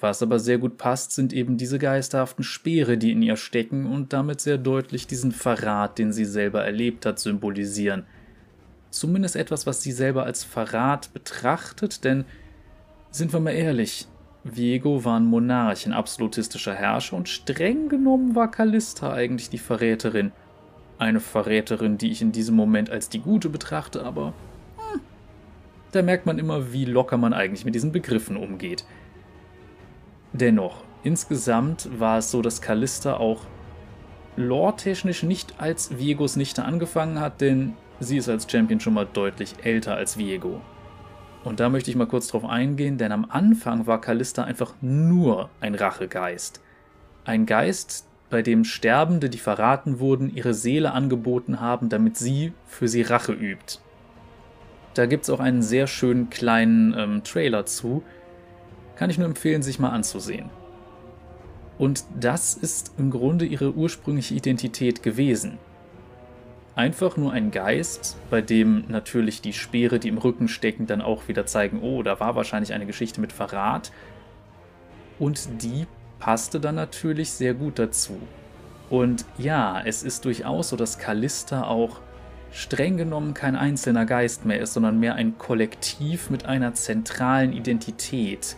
Was 0.00 0.22
aber 0.22 0.38
sehr 0.38 0.58
gut 0.58 0.76
passt, 0.76 1.12
sind 1.12 1.32
eben 1.32 1.56
diese 1.56 1.78
geisterhaften 1.78 2.42
Speere, 2.42 2.98
die 2.98 3.12
in 3.12 3.22
ihr 3.22 3.36
stecken 3.36 3.86
und 3.86 4.12
damit 4.12 4.40
sehr 4.40 4.58
deutlich 4.58 5.06
diesen 5.06 5.32
Verrat, 5.32 5.98
den 5.98 6.12
sie 6.12 6.24
selber 6.24 6.64
erlebt 6.64 7.06
hat, 7.06 7.18
symbolisieren. 7.18 8.04
Zumindest 8.90 9.36
etwas, 9.36 9.66
was 9.66 9.82
sie 9.82 9.92
selber 9.92 10.24
als 10.24 10.44
Verrat 10.44 11.12
betrachtet, 11.12 12.04
denn 12.04 12.24
sind 13.10 13.32
wir 13.32 13.40
mal 13.40 13.52
ehrlich, 13.52 14.08
Viego 14.44 15.04
war 15.04 15.18
ein 15.18 15.24
Monarch, 15.24 15.86
ein 15.86 15.92
absolutistischer 15.92 16.74
Herrscher 16.74 17.16
und 17.16 17.28
streng 17.28 17.88
genommen 17.88 18.34
war 18.34 18.50
Callista 18.50 19.12
eigentlich 19.12 19.48
die 19.48 19.58
Verräterin. 19.58 20.32
Eine 20.98 21.20
Verräterin, 21.20 21.98
die 21.98 22.10
ich 22.10 22.20
in 22.20 22.30
diesem 22.30 22.54
Moment 22.54 22.90
als 22.90 23.08
die 23.08 23.20
Gute 23.20 23.48
betrachte, 23.48 24.04
aber 24.04 24.34
hm, 24.76 25.00
da 25.92 26.02
merkt 26.02 26.26
man 26.26 26.38
immer, 26.38 26.72
wie 26.72 26.84
locker 26.84 27.16
man 27.16 27.32
eigentlich 27.32 27.64
mit 27.64 27.74
diesen 27.74 27.90
Begriffen 27.90 28.36
umgeht. 28.36 28.84
Dennoch, 30.34 30.82
insgesamt 31.04 31.88
war 32.00 32.18
es 32.18 32.32
so, 32.32 32.42
dass 32.42 32.60
Callista 32.60 33.18
auch 33.18 33.42
lore-technisch 34.36 35.22
nicht 35.22 35.54
als 35.58 35.96
Viegos 35.96 36.34
Nichte 36.34 36.64
angefangen 36.64 37.20
hat, 37.20 37.40
denn 37.40 37.74
sie 38.00 38.16
ist 38.16 38.28
als 38.28 38.50
Champion 38.50 38.80
schon 38.80 38.94
mal 38.94 39.06
deutlich 39.06 39.54
älter 39.62 39.94
als 39.94 40.18
Viego. 40.18 40.60
Und 41.44 41.60
da 41.60 41.68
möchte 41.68 41.88
ich 41.88 41.96
mal 41.96 42.08
kurz 42.08 42.26
drauf 42.26 42.44
eingehen, 42.44 42.98
denn 42.98 43.12
am 43.12 43.26
Anfang 43.28 43.86
war 43.86 44.00
Callista 44.00 44.42
einfach 44.42 44.74
nur 44.80 45.50
ein 45.60 45.76
Rachegeist. 45.76 46.60
Ein 47.24 47.46
Geist, 47.46 48.08
bei 48.28 48.42
dem 48.42 48.64
Sterbende, 48.64 49.30
die 49.30 49.38
verraten 49.38 50.00
wurden, 50.00 50.34
ihre 50.34 50.52
Seele 50.52 50.90
angeboten 50.90 51.60
haben, 51.60 51.90
damit 51.90 52.16
sie 52.16 52.52
für 52.66 52.88
sie 52.88 53.02
Rache 53.02 53.32
übt. 53.32 53.78
Da 54.94 55.06
gibt 55.06 55.24
es 55.24 55.30
auch 55.30 55.38
einen 55.38 55.62
sehr 55.62 55.86
schönen 55.86 56.28
kleinen 56.28 56.92
ähm, 56.98 57.22
Trailer 57.22 57.66
zu, 57.66 58.02
kann 58.96 59.10
ich 59.10 59.18
nur 59.18 59.26
empfehlen, 59.26 59.62
sich 59.62 59.78
mal 59.78 59.90
anzusehen. 59.90 60.50
Und 61.78 62.04
das 62.18 62.54
ist 62.54 62.92
im 62.98 63.10
Grunde 63.10 63.44
ihre 63.44 63.72
ursprüngliche 63.74 64.34
Identität 64.34 65.02
gewesen. 65.02 65.58
Einfach 66.76 67.16
nur 67.16 67.32
ein 67.32 67.50
Geist, 67.50 68.16
bei 68.30 68.40
dem 68.40 68.84
natürlich 68.88 69.40
die 69.40 69.52
Speere, 69.52 69.98
die 69.98 70.08
im 70.08 70.18
Rücken 70.18 70.48
stecken, 70.48 70.86
dann 70.86 71.00
auch 71.00 71.28
wieder 71.28 71.46
zeigen, 71.46 71.80
oh, 71.82 72.02
da 72.02 72.18
war 72.18 72.34
wahrscheinlich 72.34 72.72
eine 72.72 72.86
Geschichte 72.86 73.20
mit 73.20 73.32
Verrat. 73.32 73.92
Und 75.18 75.62
die 75.62 75.86
passte 76.18 76.58
dann 76.58 76.74
natürlich 76.74 77.30
sehr 77.30 77.54
gut 77.54 77.78
dazu. 77.78 78.18
Und 78.90 79.24
ja, 79.38 79.82
es 79.84 80.02
ist 80.02 80.24
durchaus 80.24 80.70
so, 80.70 80.76
dass 80.76 80.98
Callista 80.98 81.64
auch 81.64 82.00
streng 82.50 82.96
genommen 82.96 83.34
kein 83.34 83.56
einzelner 83.56 84.06
Geist 84.06 84.44
mehr 84.44 84.60
ist, 84.60 84.74
sondern 84.74 85.00
mehr 85.00 85.14
ein 85.14 85.38
Kollektiv 85.38 86.30
mit 86.30 86.46
einer 86.46 86.74
zentralen 86.74 87.52
Identität. 87.52 88.56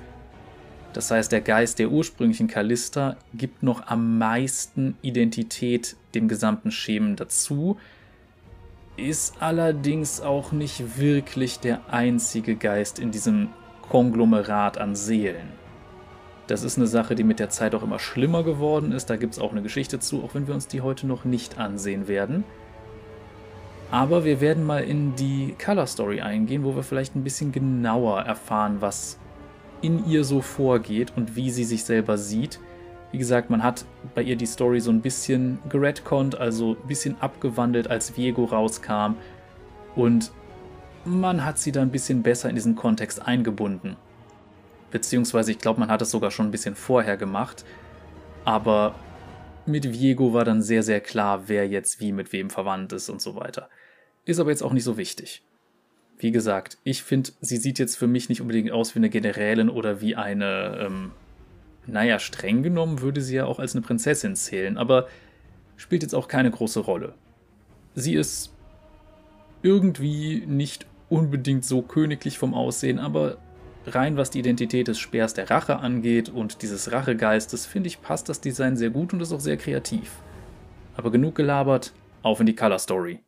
Das 0.96 1.10
heißt, 1.10 1.30
der 1.30 1.42
Geist 1.42 1.78
der 1.78 1.90
ursprünglichen 1.90 2.48
Callista 2.48 3.16
gibt 3.34 3.62
noch 3.62 3.86
am 3.86 4.16
meisten 4.16 4.96
Identität 5.02 5.94
dem 6.14 6.26
gesamten 6.26 6.70
Schemen 6.70 7.16
dazu, 7.16 7.76
ist 8.96 9.34
allerdings 9.40 10.22
auch 10.22 10.52
nicht 10.52 10.98
wirklich 10.98 11.60
der 11.60 11.92
einzige 11.92 12.56
Geist 12.56 12.98
in 12.98 13.10
diesem 13.10 13.50
Konglomerat 13.90 14.78
an 14.78 14.96
Seelen. 14.96 15.50
Das 16.46 16.62
ist 16.62 16.78
eine 16.78 16.86
Sache, 16.86 17.14
die 17.14 17.24
mit 17.24 17.40
der 17.40 17.50
Zeit 17.50 17.74
auch 17.74 17.82
immer 17.82 17.98
schlimmer 17.98 18.42
geworden 18.42 18.90
ist. 18.90 19.10
Da 19.10 19.16
gibt 19.16 19.34
es 19.34 19.38
auch 19.38 19.52
eine 19.52 19.60
Geschichte 19.60 19.98
zu, 19.98 20.24
auch 20.24 20.34
wenn 20.34 20.46
wir 20.46 20.54
uns 20.54 20.66
die 20.66 20.80
heute 20.80 21.06
noch 21.06 21.26
nicht 21.26 21.58
ansehen 21.58 22.08
werden. 22.08 22.42
Aber 23.90 24.24
wir 24.24 24.40
werden 24.40 24.64
mal 24.64 24.82
in 24.82 25.14
die 25.14 25.54
Color 25.62 25.88
Story 25.88 26.22
eingehen, 26.22 26.64
wo 26.64 26.74
wir 26.74 26.82
vielleicht 26.82 27.14
ein 27.16 27.22
bisschen 27.22 27.52
genauer 27.52 28.22
erfahren, 28.22 28.76
was 28.80 29.18
in 29.82 30.08
ihr 30.08 30.24
so 30.24 30.40
vorgeht 30.40 31.12
und 31.16 31.36
wie 31.36 31.50
sie 31.50 31.64
sich 31.64 31.84
selber 31.84 32.18
sieht. 32.18 32.60
Wie 33.12 33.18
gesagt, 33.18 33.50
man 33.50 33.62
hat 33.62 33.84
bei 34.14 34.22
ihr 34.22 34.36
die 34.36 34.46
Story 34.46 34.80
so 34.80 34.90
ein 34.90 35.00
bisschen 35.00 35.58
geredconnt, 35.68 36.38
also 36.38 36.72
ein 36.72 36.88
bisschen 36.88 37.16
abgewandelt, 37.20 37.88
als 37.88 38.16
Viego 38.16 38.44
rauskam. 38.44 39.14
Und 39.94 40.32
man 41.04 41.44
hat 41.44 41.58
sie 41.58 41.72
dann 41.72 41.84
ein 41.88 41.92
bisschen 41.92 42.22
besser 42.22 42.48
in 42.48 42.56
diesen 42.56 42.74
Kontext 42.74 43.26
eingebunden. 43.26 43.96
Beziehungsweise, 44.90 45.52
ich 45.52 45.58
glaube, 45.58 45.80
man 45.80 45.88
hat 45.88 46.02
es 46.02 46.10
sogar 46.10 46.30
schon 46.30 46.48
ein 46.48 46.50
bisschen 46.50 46.74
vorher 46.74 47.16
gemacht. 47.16 47.64
Aber 48.44 48.94
mit 49.66 49.92
Viego 49.92 50.32
war 50.32 50.44
dann 50.44 50.62
sehr, 50.62 50.82
sehr 50.82 51.00
klar, 51.00 51.48
wer 51.48 51.68
jetzt 51.68 52.00
wie 52.00 52.12
mit 52.12 52.32
wem 52.32 52.50
verwandt 52.50 52.92
ist 52.92 53.08
und 53.08 53.20
so 53.20 53.36
weiter. 53.36 53.68
Ist 54.24 54.40
aber 54.40 54.50
jetzt 54.50 54.62
auch 54.62 54.72
nicht 54.72 54.84
so 54.84 54.96
wichtig. 54.96 55.42
Wie 56.18 56.30
gesagt, 56.30 56.78
ich 56.82 57.02
finde, 57.02 57.30
sie 57.40 57.58
sieht 57.58 57.78
jetzt 57.78 57.96
für 57.96 58.06
mich 58.06 58.28
nicht 58.28 58.40
unbedingt 58.40 58.70
aus 58.70 58.94
wie 58.94 59.00
eine 59.00 59.10
Generälin 59.10 59.68
oder 59.68 60.00
wie 60.00 60.16
eine, 60.16 60.78
ähm, 60.80 61.12
naja, 61.86 62.18
streng 62.18 62.62
genommen 62.62 63.00
würde 63.00 63.20
sie 63.20 63.36
ja 63.36 63.44
auch 63.44 63.58
als 63.58 63.74
eine 63.74 63.82
Prinzessin 63.82 64.34
zählen, 64.34 64.78
aber 64.78 65.08
spielt 65.76 66.02
jetzt 66.02 66.14
auch 66.14 66.28
keine 66.28 66.50
große 66.50 66.80
Rolle. 66.80 67.14
Sie 67.94 68.14
ist 68.14 68.52
irgendwie 69.62 70.44
nicht 70.46 70.86
unbedingt 71.08 71.64
so 71.64 71.82
königlich 71.82 72.38
vom 72.38 72.54
Aussehen, 72.54 72.98
aber 72.98 73.38
rein 73.86 74.16
was 74.16 74.30
die 74.30 74.40
Identität 74.40 74.88
des 74.88 74.98
Speers 74.98 75.34
der 75.34 75.50
Rache 75.50 75.78
angeht 75.78 76.28
und 76.28 76.62
dieses 76.62 76.92
Rachegeistes, 76.92 77.66
finde 77.66 77.88
ich, 77.88 78.00
passt 78.00 78.28
das 78.28 78.40
Design 78.40 78.76
sehr 78.76 78.90
gut 78.90 79.12
und 79.12 79.20
ist 79.20 79.32
auch 79.32 79.40
sehr 79.40 79.56
kreativ. 79.56 80.12
Aber 80.96 81.10
genug 81.10 81.34
gelabert, 81.34 81.92
auf 82.22 82.40
in 82.40 82.46
die 82.46 82.56
Color 82.56 82.78
Story. 82.78 83.20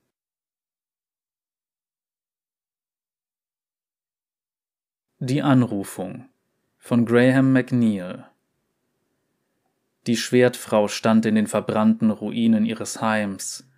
Die 5.20 5.42
Anrufung 5.42 6.28
von 6.76 7.04
Graham 7.04 7.52
McNeil 7.52 8.28
Die 10.06 10.16
Schwertfrau 10.16 10.86
stand 10.86 11.26
in 11.26 11.34
den 11.34 11.48
verbrannten 11.48 12.12
Ruinen 12.12 12.64
ihres 12.64 13.02
Heims. 13.02 13.68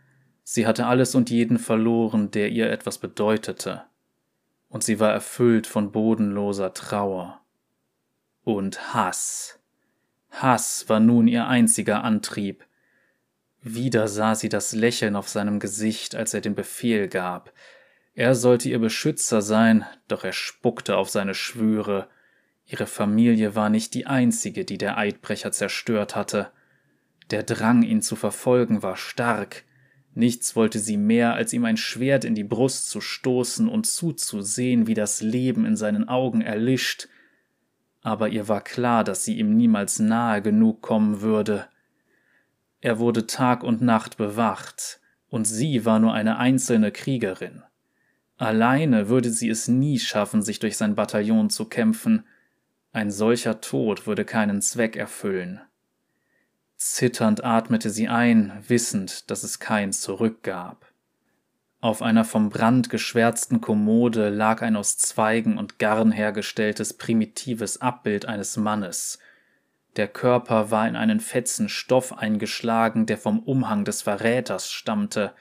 Sie 0.42 0.66
hatte 0.66 0.84
alles 0.84 1.14
und 1.14 1.30
jeden 1.30 1.58
verloren, 1.58 2.30
der 2.30 2.50
ihr 2.50 2.70
etwas 2.70 2.98
bedeutete, 2.98 3.84
und 4.68 4.84
sie 4.84 5.00
war 5.00 5.12
erfüllt 5.12 5.66
von 5.66 5.92
bodenloser 5.92 6.74
Trauer. 6.74 7.40
Und 8.44 8.92
Hass. 8.92 9.60
Hass 10.32 10.90
war 10.90 11.00
nun 11.00 11.26
ihr 11.26 11.46
einziger 11.46 12.04
Antrieb. 12.04 12.66
Wieder 13.62 14.08
sah 14.08 14.34
sie 14.34 14.50
das 14.50 14.74
Lächeln 14.74 15.16
auf 15.16 15.30
seinem 15.30 15.58
Gesicht, 15.58 16.14
als 16.14 16.34
er 16.34 16.42
den 16.42 16.54
Befehl 16.54 17.08
gab, 17.08 17.50
er 18.14 18.34
sollte 18.34 18.68
ihr 18.68 18.78
Beschützer 18.78 19.40
sein, 19.40 19.84
doch 20.08 20.24
er 20.24 20.32
spuckte 20.32 20.96
auf 20.96 21.08
seine 21.10 21.34
Schwüre. 21.34 22.08
Ihre 22.66 22.86
Familie 22.86 23.54
war 23.54 23.70
nicht 23.70 23.94
die 23.94 24.06
einzige, 24.06 24.64
die 24.64 24.78
der 24.78 24.98
Eidbrecher 24.98 25.52
zerstört 25.52 26.16
hatte. 26.16 26.50
Der 27.30 27.44
Drang, 27.44 27.82
ihn 27.82 28.02
zu 28.02 28.16
verfolgen, 28.16 28.82
war 28.82 28.96
stark. 28.96 29.64
Nichts 30.12 30.56
wollte 30.56 30.80
sie 30.80 30.96
mehr, 30.96 31.34
als 31.34 31.52
ihm 31.52 31.64
ein 31.64 31.76
Schwert 31.76 32.24
in 32.24 32.34
die 32.34 32.44
Brust 32.44 32.90
zu 32.90 33.00
stoßen 33.00 33.68
und 33.68 33.86
zuzusehen, 33.86 34.88
wie 34.88 34.94
das 34.94 35.20
Leben 35.20 35.64
in 35.64 35.76
seinen 35.76 36.08
Augen 36.08 36.40
erlischt. 36.40 37.08
Aber 38.02 38.28
ihr 38.28 38.48
war 38.48 38.62
klar, 38.62 39.04
dass 39.04 39.24
sie 39.24 39.38
ihm 39.38 39.56
niemals 39.56 40.00
nahe 40.00 40.42
genug 40.42 40.82
kommen 40.82 41.20
würde. 41.20 41.68
Er 42.80 42.98
wurde 42.98 43.26
Tag 43.26 43.62
und 43.62 43.82
Nacht 43.82 44.16
bewacht, 44.16 45.00
und 45.28 45.44
sie 45.44 45.84
war 45.84 46.00
nur 46.00 46.12
eine 46.12 46.38
einzelne 46.38 46.90
Kriegerin. 46.90 47.62
Alleine 48.40 49.10
würde 49.10 49.28
sie 49.28 49.50
es 49.50 49.68
nie 49.68 49.98
schaffen, 49.98 50.40
sich 50.40 50.60
durch 50.60 50.78
sein 50.78 50.94
Bataillon 50.94 51.50
zu 51.50 51.66
kämpfen. 51.66 52.24
Ein 52.90 53.10
solcher 53.10 53.60
Tod 53.60 54.06
würde 54.06 54.24
keinen 54.24 54.62
Zweck 54.62 54.96
erfüllen. 54.96 55.60
Zitternd 56.78 57.44
atmete 57.44 57.90
sie 57.90 58.08
ein, 58.08 58.64
wissend, 58.66 59.30
dass 59.30 59.42
es 59.42 59.58
kein 59.58 59.92
Zurück 59.92 60.42
gab. 60.42 60.90
Auf 61.82 62.00
einer 62.00 62.24
vom 62.24 62.48
Brand 62.48 62.88
geschwärzten 62.88 63.60
Kommode 63.60 64.30
lag 64.30 64.62
ein 64.62 64.74
aus 64.74 64.96
Zweigen 64.96 65.58
und 65.58 65.78
Garn 65.78 66.10
hergestelltes 66.10 66.94
primitives 66.94 67.82
Abbild 67.82 68.24
eines 68.24 68.56
Mannes. 68.56 69.18
Der 69.96 70.08
Körper 70.08 70.70
war 70.70 70.88
in 70.88 70.96
einen 70.96 71.20
Fetzen 71.20 71.68
Stoff 71.68 72.16
eingeschlagen, 72.16 73.04
der 73.04 73.18
vom 73.18 73.40
Umhang 73.40 73.84
des 73.84 74.00
Verräters 74.00 74.72
stammte. 74.72 75.34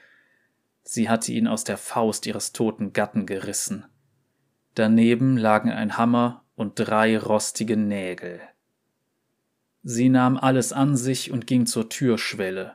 Sie 0.92 1.08
hatte 1.08 1.30
ihn 1.30 1.46
aus 1.46 1.62
der 1.62 1.76
Faust 1.76 2.26
ihres 2.26 2.52
toten 2.52 2.92
Gatten 2.92 3.24
gerissen. 3.24 3.84
Daneben 4.74 5.36
lagen 5.36 5.70
ein 5.70 5.96
Hammer 5.96 6.44
und 6.56 6.72
drei 6.80 7.16
rostige 7.16 7.76
Nägel. 7.76 8.40
Sie 9.84 10.08
nahm 10.08 10.36
alles 10.36 10.72
an 10.72 10.96
sich 10.96 11.30
und 11.30 11.46
ging 11.46 11.66
zur 11.66 11.90
Türschwelle. 11.90 12.74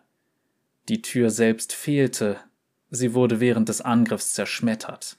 Die 0.87 1.01
Tür 1.01 1.29
selbst 1.29 1.73
fehlte, 1.73 2.39
sie 2.89 3.13
wurde 3.13 3.41
während 3.41 3.67
des 3.67 3.81
Angriffs 3.81 4.33
zerschmettert. 4.33 5.17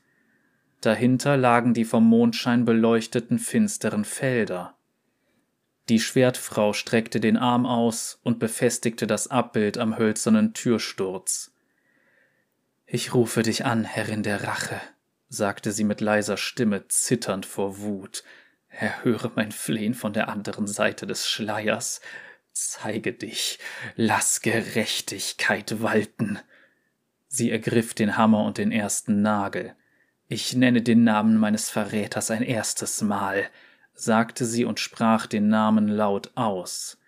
Dahinter 0.81 1.37
lagen 1.37 1.75
die 1.75 1.85
vom 1.85 2.09
Mondschein 2.09 2.65
beleuchteten 2.65 3.39
finsteren 3.39 4.07
Felder. 4.07 4.75
Die 5.91 6.01
Schwertfrau 6.01 6.73
streckte 6.73 7.21
den 7.21 7.37
Arm 7.37 7.67
aus 7.67 8.21
und 8.23 8.39
befestigte 8.39 9.07
das 9.07 9.29
Abbild 9.29 9.77
am 9.77 9.99
hölzernen 9.99 10.55
Türsturz. 10.55 11.53
Ich 12.87 13.15
rufe 13.15 13.43
dich 13.43 13.65
an, 13.65 13.85
Herrin 13.85 14.23
der 14.23 14.45
Rache, 14.45 14.81
sagte 15.29 15.73
sie 15.73 15.83
mit 15.83 16.01
leiser 16.01 16.37
Stimme, 16.37 16.87
zitternd 16.87 17.45
vor 17.45 17.79
Wut. 17.79 18.23
Erhöre 18.69 19.33
mein 19.35 19.51
Flehen 19.51 19.95
von 19.95 20.13
der 20.13 20.29
anderen 20.29 20.69
Seite 20.69 21.05
des 21.07 21.29
Schleiers. 21.29 22.01
Zeige 22.53 23.13
dich, 23.13 23.59
lass 23.97 24.41
Gerechtigkeit 24.41 25.83
walten. 25.83 26.39
Sie 27.27 27.51
ergriff 27.51 27.93
den 27.93 28.17
Hammer 28.17 28.45
und 28.45 28.57
den 28.57 28.71
ersten 28.71 29.21
Nagel. 29.21 29.75
Ich 30.29 30.55
nenne 30.55 30.81
den 30.81 31.03
Namen 31.03 31.39
meines 31.39 31.71
Verräters 31.71 32.31
ein 32.31 32.43
erstes 32.43 33.03
Mal, 33.03 33.49
sagte 33.95 34.45
sie 34.45 34.65
und 34.65 34.79
sprach 34.79 35.27
den 35.27 35.49
Namen 35.49 35.89
laut 35.89 36.31
aus. 36.37 36.99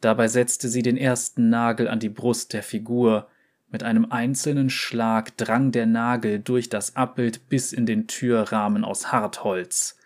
Dabei 0.00 0.28
setzte 0.28 0.68
sie 0.68 0.82
den 0.82 0.96
ersten 0.96 1.48
Nagel 1.50 1.88
an 1.88 1.98
die 1.98 2.08
Brust 2.08 2.52
der 2.52 2.62
Figur, 2.62 3.28
mit 3.70 3.82
einem 3.82 4.10
einzelnen 4.10 4.70
Schlag 4.70 5.36
drang 5.36 5.72
der 5.72 5.86
Nagel 5.86 6.38
durch 6.40 6.68
das 6.68 6.96
Abbild 6.96 7.48
bis 7.48 7.72
in 7.72 7.86
den 7.86 8.06
Türrahmen 8.06 8.84
aus 8.84 9.12
Hartholz. 9.12 9.98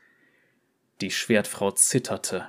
Die 1.00 1.10
Schwertfrau 1.10 1.70
zitterte. 1.70 2.48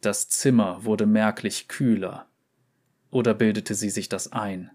Das 0.00 0.28
Zimmer 0.28 0.84
wurde 0.84 1.06
merklich 1.06 1.68
kühler. 1.68 2.28
Oder 3.10 3.34
bildete 3.34 3.74
sie 3.74 3.90
sich 3.90 4.08
das 4.08 4.32
ein? 4.32 4.70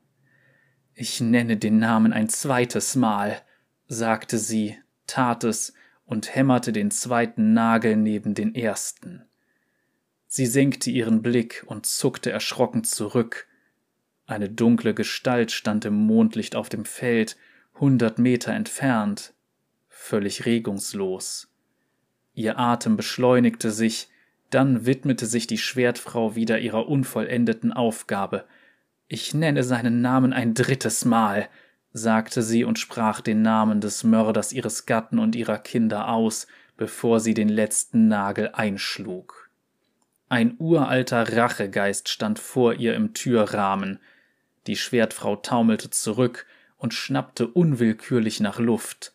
Ich 0.95 1.21
nenne 1.21 1.57
den 1.57 1.79
Namen 1.79 2.13
ein 2.13 2.29
zweites 2.29 2.95
Mal, 2.95 3.41
sagte 3.87 4.37
sie, 4.37 4.77
tat 5.07 5.43
es 5.43 5.73
und 6.05 6.35
hämmerte 6.35 6.71
den 6.71 6.91
zweiten 6.91 7.53
Nagel 7.53 7.95
neben 7.95 8.33
den 8.33 8.53
ersten. 8.53 9.23
Sie 10.27 10.45
senkte 10.45 10.89
ihren 10.89 11.21
Blick 11.21 11.63
und 11.67 11.85
zuckte 11.85 12.31
erschrocken 12.31 12.83
zurück. 12.83 13.47
Eine 14.25 14.49
dunkle 14.49 14.93
Gestalt 14.93 15.51
stand 15.51 15.85
im 15.85 15.95
Mondlicht 15.95 16.55
auf 16.55 16.69
dem 16.69 16.85
Feld, 16.85 17.37
hundert 17.79 18.19
Meter 18.19 18.53
entfernt, 18.53 19.33
völlig 19.89 20.45
regungslos. 20.45 21.49
Ihr 22.33 22.57
Atem 22.57 22.95
beschleunigte 22.97 23.71
sich, 23.71 24.09
dann 24.49 24.85
widmete 24.85 25.25
sich 25.25 25.47
die 25.47 25.57
Schwertfrau 25.57 26.35
wieder 26.35 26.59
ihrer 26.59 26.87
unvollendeten 26.87 27.73
Aufgabe. 27.73 28.45
Ich 29.07 29.33
nenne 29.33 29.63
seinen 29.63 30.01
Namen 30.01 30.31
ein 30.31 30.53
drittes 30.53 31.05
Mal, 31.05 31.49
sagte 31.91 32.41
sie 32.41 32.63
und 32.63 32.79
sprach 32.79 33.21
den 33.21 33.41
Namen 33.41 33.81
des 33.81 34.03
Mörders 34.03 34.51
ihres 34.51 34.85
Gatten 34.85 35.19
und 35.19 35.35
ihrer 35.35 35.59
Kinder 35.59 36.07
aus, 36.09 36.47
bevor 36.77 37.19
sie 37.19 37.33
den 37.33 37.49
letzten 37.49 38.07
Nagel 38.07 38.49
einschlug. 38.53 39.49
Ein 40.29 40.55
uralter 40.57 41.37
Rachegeist 41.37 42.09
stand 42.09 42.39
vor 42.39 42.73
ihr 42.73 42.95
im 42.95 43.13
Türrahmen. 43.13 43.99
Die 44.67 44.75
Schwertfrau 44.75 45.35
taumelte 45.35 45.89
zurück 45.89 46.45
und 46.77 46.93
schnappte 46.93 47.47
unwillkürlich 47.47 48.39
nach 48.39 48.59
Luft. 48.59 49.13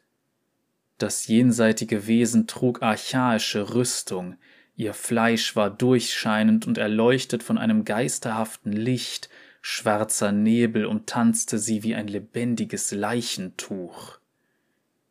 Das 0.99 1.27
jenseitige 1.29 2.07
Wesen 2.07 2.47
trug 2.47 2.83
archaische 2.83 3.75
Rüstung, 3.75 4.37
ihr 4.75 4.95
Fleisch 4.95 5.55
war 5.57 5.71
durchscheinend 5.71 6.67
und 6.67 6.79
erleuchtet 6.79 7.43
von 7.43 7.57
einem 7.57 7.85
geisterhaften 7.85 8.73
Licht, 8.73 9.29
schwarzer 9.61 10.33
Nebel 10.33 10.87
umtanzte 10.87 11.59
sie 11.59 11.83
wie 11.83 11.95
ein 11.95 12.09
lebendiges 12.09 12.91
Leichentuch. 12.91 14.19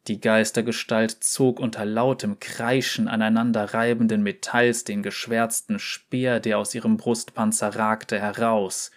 Die 0.08 0.22
Geistergestalt 0.22 1.12
zog 1.22 1.60
unter 1.60 1.84
lautem 1.84 2.40
Kreischen 2.40 3.10
aneinanderreibenden 3.10 4.24
Metalls 4.24 4.86
den 4.86 5.04
geschwärzten 5.04 5.80
Speer, 5.80 6.40
der 6.40 6.60
aus 6.60 6.74
ihrem 6.74 6.96
Brustpanzer 6.96 7.76
ragte, 7.76 8.20
heraus, 8.20 8.92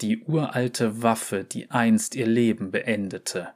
die 0.00 0.22
uralte 0.24 1.02
Waffe, 1.02 1.44
die 1.44 1.70
einst 1.70 2.14
ihr 2.14 2.26
Leben 2.26 2.70
beendete. 2.70 3.52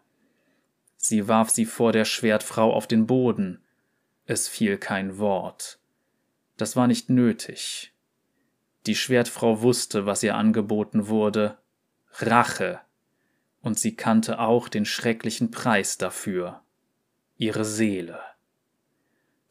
Sie 0.96 1.28
warf 1.28 1.50
sie 1.50 1.64
vor 1.64 1.92
der 1.92 2.04
Schwertfrau 2.04 2.72
auf 2.72 2.86
den 2.86 3.06
Boden. 3.06 3.60
Es 4.26 4.48
fiel 4.48 4.78
kein 4.78 5.18
Wort. 5.18 5.78
Das 6.56 6.76
war 6.76 6.86
nicht 6.86 7.10
nötig. 7.10 7.92
Die 8.86 8.94
Schwertfrau 8.94 9.62
wusste, 9.62 10.06
was 10.06 10.22
ihr 10.22 10.34
angeboten 10.34 11.08
wurde 11.08 11.58
Rache, 12.18 12.80
und 13.60 13.78
sie 13.78 13.94
kannte 13.94 14.38
auch 14.38 14.68
den 14.68 14.84
schrecklichen 14.84 15.50
Preis 15.50 15.96
dafür 15.98 16.62
ihre 17.36 17.64
Seele. 17.64 18.20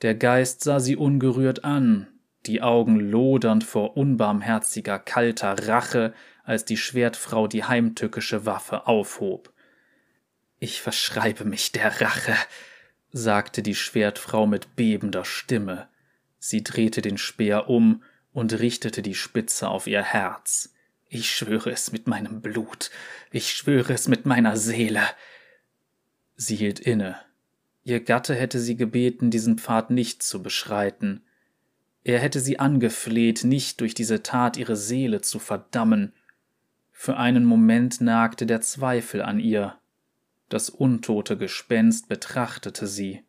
Der 0.01 0.15
Geist 0.15 0.63
sah 0.63 0.79
sie 0.79 0.95
ungerührt 0.95 1.63
an, 1.63 2.07
die 2.45 2.61
Augen 2.61 2.99
lodernd 2.99 3.63
vor 3.63 3.97
unbarmherziger, 3.97 4.97
kalter 4.97 5.67
Rache, 5.67 6.13
als 6.43 6.65
die 6.65 6.77
Schwertfrau 6.77 7.47
die 7.47 7.63
heimtückische 7.63 8.45
Waffe 8.45 8.87
aufhob. 8.87 9.53
Ich 10.59 10.81
verschreibe 10.81 11.45
mich 11.45 11.71
der 11.71 12.01
Rache, 12.01 12.35
sagte 13.11 13.63
die 13.63 13.75
Schwertfrau 13.75 14.45
mit 14.45 14.75
bebender 14.75 15.25
Stimme. 15.25 15.87
Sie 16.39 16.63
drehte 16.63 17.01
den 17.01 17.17
Speer 17.17 17.69
um 17.69 18.03
und 18.33 18.59
richtete 18.59 19.01
die 19.01 19.15
Spitze 19.15 19.69
auf 19.69 19.87
ihr 19.87 20.03
Herz. 20.03 20.73
Ich 21.09 21.31
schwöre 21.31 21.71
es 21.71 21.91
mit 21.91 22.07
meinem 22.07 22.41
Blut, 22.41 22.89
ich 23.31 23.51
schwöre 23.51 23.93
es 23.93 24.07
mit 24.07 24.25
meiner 24.25 24.55
Seele. 24.55 25.03
Sie 26.35 26.55
hielt 26.55 26.79
inne. 26.79 27.19
Ihr 27.83 27.99
Gatte 27.99 28.35
hätte 28.35 28.59
sie 28.59 28.75
gebeten, 28.75 29.31
diesen 29.31 29.57
Pfad 29.57 29.89
nicht 29.89 30.23
zu 30.23 30.41
beschreiten. 30.41 31.23
Er 32.03 32.19
hätte 32.19 32.39
sie 32.39 32.59
angefleht, 32.59 33.43
nicht 33.43 33.81
durch 33.81 33.93
diese 33.93 34.23
Tat 34.23 34.57
ihre 34.57 34.75
Seele 34.75 35.21
zu 35.21 35.39
verdammen. 35.39 36.13
Für 37.03 37.17
einen 37.17 37.45
Moment 37.45 37.99
nagte 37.99 38.45
der 38.45 38.61
Zweifel 38.61 39.23
an 39.23 39.39
ihr. 39.39 39.75
Das 40.49 40.69
untote 40.69 41.35
Gespenst 41.35 42.07
betrachtete 42.07 42.85
sie. 42.85 43.23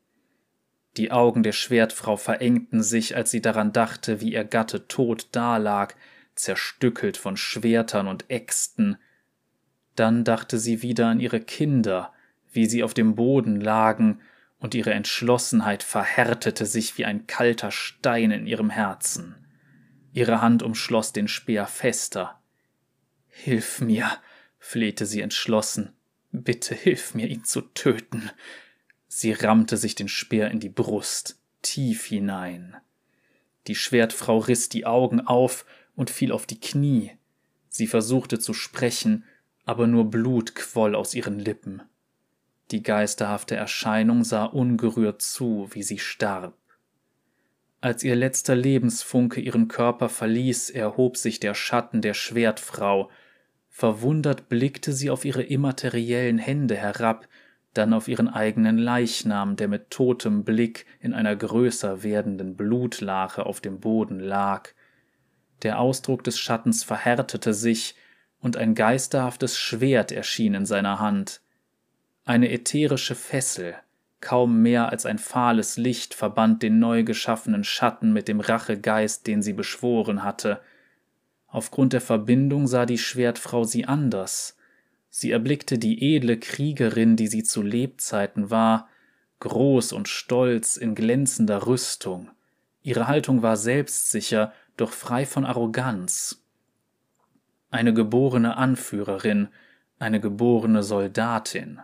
Die 0.98 1.10
Augen 1.10 1.42
der 1.42 1.52
Schwertfrau 1.52 2.18
verengten 2.18 2.82
sich, 2.82 3.16
als 3.16 3.30
sie 3.30 3.40
daran 3.40 3.72
dachte, 3.72 4.20
wie 4.20 4.34
ihr 4.34 4.44
Gatte 4.44 4.88
tot 4.88 5.28
dalag, 5.32 5.96
zerstückelt 6.34 7.16
von 7.16 7.38
Schwertern 7.38 8.08
und 8.08 8.28
Äxten. 8.28 8.98
Dann 9.96 10.24
dachte 10.24 10.58
sie 10.58 10.82
wieder 10.82 11.06
an 11.06 11.18
ihre 11.18 11.40
Kinder, 11.40 12.12
wie 12.52 12.66
sie 12.66 12.82
auf 12.82 12.92
dem 12.92 13.14
Boden 13.14 13.58
lagen, 13.58 14.20
und 14.58 14.74
ihre 14.74 14.92
Entschlossenheit 14.92 15.82
verhärtete 15.82 16.66
sich 16.66 16.98
wie 16.98 17.06
ein 17.06 17.26
kalter 17.26 17.70
Stein 17.70 18.32
in 18.32 18.46
ihrem 18.46 18.68
Herzen. 18.68 19.34
Ihre 20.12 20.42
Hand 20.42 20.62
umschloss 20.62 21.14
den 21.14 21.26
Speer 21.26 21.66
fester. 21.66 22.41
Hilf 23.34 23.80
mir, 23.80 24.08
flehte 24.58 25.06
sie 25.06 25.20
entschlossen, 25.20 25.94
bitte 26.30 26.74
hilf 26.74 27.14
mir, 27.14 27.26
ihn 27.26 27.44
zu 27.44 27.62
töten. 27.62 28.30
Sie 29.08 29.32
rammte 29.32 29.76
sich 29.76 29.94
den 29.94 30.08
Speer 30.08 30.50
in 30.50 30.60
die 30.60 30.68
Brust, 30.68 31.40
tief 31.62 32.06
hinein. 32.06 32.76
Die 33.66 33.74
Schwertfrau 33.74 34.38
riss 34.38 34.68
die 34.68 34.86
Augen 34.86 35.20
auf 35.20 35.64
und 35.96 36.10
fiel 36.10 36.30
auf 36.30 36.46
die 36.46 36.60
Knie. 36.60 37.12
Sie 37.68 37.86
versuchte 37.86 38.38
zu 38.38 38.54
sprechen, 38.54 39.24
aber 39.64 39.86
nur 39.86 40.10
Blut 40.10 40.54
quoll 40.54 40.94
aus 40.94 41.14
ihren 41.14 41.38
Lippen. 41.38 41.82
Die 42.70 42.82
geisterhafte 42.82 43.56
Erscheinung 43.56 44.24
sah 44.24 44.44
ungerührt 44.44 45.22
zu, 45.22 45.68
wie 45.72 45.82
sie 45.82 45.98
starb. 45.98 46.54
Als 47.80 48.04
ihr 48.04 48.14
letzter 48.14 48.54
Lebensfunke 48.54 49.40
ihren 49.40 49.66
Körper 49.66 50.08
verließ, 50.08 50.70
erhob 50.70 51.16
sich 51.16 51.40
der 51.40 51.54
Schatten 51.54 52.00
der 52.00 52.14
Schwertfrau. 52.14 53.10
Verwundert 53.74 54.50
blickte 54.50 54.92
sie 54.92 55.08
auf 55.08 55.24
ihre 55.24 55.42
immateriellen 55.42 56.36
Hände 56.36 56.76
herab, 56.76 57.26
dann 57.72 57.94
auf 57.94 58.06
ihren 58.06 58.28
eigenen 58.28 58.76
Leichnam, 58.76 59.56
der 59.56 59.66
mit 59.66 59.90
totem 59.90 60.44
Blick 60.44 60.84
in 61.00 61.14
einer 61.14 61.34
größer 61.34 62.02
werdenden 62.02 62.54
Blutlache 62.54 63.46
auf 63.46 63.62
dem 63.62 63.80
Boden 63.80 64.20
lag. 64.20 64.68
Der 65.62 65.78
Ausdruck 65.78 66.22
des 66.22 66.38
Schattens 66.38 66.84
verhärtete 66.84 67.54
sich, 67.54 67.96
und 68.40 68.56
ein 68.56 68.74
geisterhaftes 68.74 69.56
Schwert 69.56 70.12
erschien 70.12 70.54
in 70.54 70.66
seiner 70.66 70.98
Hand. 70.98 71.40
Eine 72.24 72.50
ätherische 72.50 73.14
Fessel, 73.14 73.76
kaum 74.20 74.60
mehr 74.60 74.90
als 74.90 75.06
ein 75.06 75.18
fahles 75.18 75.78
Licht, 75.78 76.12
verband 76.12 76.62
den 76.62 76.78
neu 76.78 77.04
geschaffenen 77.04 77.64
Schatten 77.64 78.12
mit 78.12 78.28
dem 78.28 78.40
Rachegeist, 78.40 79.26
den 79.26 79.42
sie 79.42 79.54
beschworen 79.54 80.24
hatte. 80.24 80.60
Aufgrund 81.52 81.92
der 81.92 82.00
Verbindung 82.00 82.66
sah 82.66 82.86
die 82.86 82.98
Schwertfrau 82.98 83.62
sie 83.62 83.84
anders, 83.84 84.56
Sie 85.14 85.30
erblickte 85.30 85.78
die 85.78 86.14
edle 86.14 86.38
Kriegerin, 86.38 87.16
die 87.16 87.26
sie 87.26 87.42
zu 87.42 87.60
Lebzeiten 87.60 88.50
war, 88.50 88.88
groß 89.40 89.92
und 89.92 90.08
stolz 90.08 90.78
in 90.78 90.94
glänzender 90.94 91.66
Rüstung. 91.66 92.30
Ihre 92.82 93.08
Haltung 93.08 93.42
war 93.42 93.58
selbstsicher, 93.58 94.54
doch 94.78 94.90
frei 94.90 95.26
von 95.26 95.44
Arroganz. 95.44 96.42
Eine 97.70 97.92
geborene 97.92 98.56
Anführerin, 98.56 99.48
eine 99.98 100.18
geborene 100.18 100.82
Soldatin. 100.82 101.80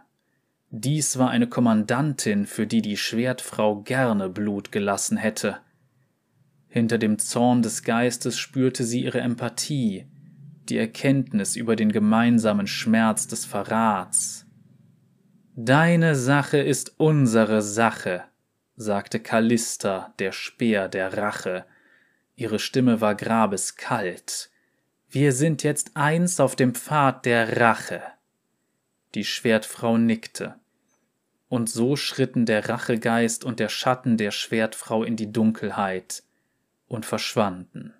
Dies 0.70 1.18
war 1.18 1.28
eine 1.28 1.48
Kommandantin, 1.48 2.46
für 2.46 2.66
die 2.66 2.80
die 2.80 2.96
Schwertfrau 2.96 3.82
gerne 3.82 4.30
Blut 4.30 4.72
gelassen 4.72 5.18
hätte. 5.18 5.58
Hinter 6.68 6.98
dem 6.98 7.18
Zorn 7.18 7.62
des 7.62 7.82
Geistes 7.82 8.38
spürte 8.38 8.84
sie 8.84 9.04
ihre 9.04 9.20
Empathie, 9.20 10.06
die 10.68 10.76
Erkenntnis 10.76 11.56
über 11.56 11.76
den 11.76 11.92
gemeinsamen 11.92 12.66
Schmerz 12.66 13.26
des 13.26 13.46
Verrats. 13.46 14.46
Deine 15.56 16.14
Sache 16.14 16.58
ist 16.58 16.94
unsere 16.98 17.62
Sache, 17.62 18.24
sagte 18.76 19.18
Callista, 19.18 20.14
der 20.18 20.32
Speer 20.32 20.88
der 20.88 21.16
Rache. 21.16 21.64
Ihre 22.36 22.58
Stimme 22.58 23.00
war 23.00 23.14
grabeskalt. 23.14 24.50
Wir 25.08 25.32
sind 25.32 25.62
jetzt 25.62 25.92
eins 25.96 26.38
auf 26.38 26.54
dem 26.54 26.74
Pfad 26.74 27.24
der 27.24 27.58
Rache. 27.58 28.02
Die 29.14 29.24
Schwertfrau 29.24 29.96
nickte. 29.96 30.56
Und 31.48 31.70
so 31.70 31.96
schritten 31.96 32.44
der 32.44 32.68
Rachegeist 32.68 33.42
und 33.42 33.58
der 33.58 33.70
Schatten 33.70 34.18
der 34.18 34.30
Schwertfrau 34.30 35.02
in 35.02 35.16
die 35.16 35.32
Dunkelheit 35.32 36.22
und 36.88 37.06
verschwanden. 37.06 37.94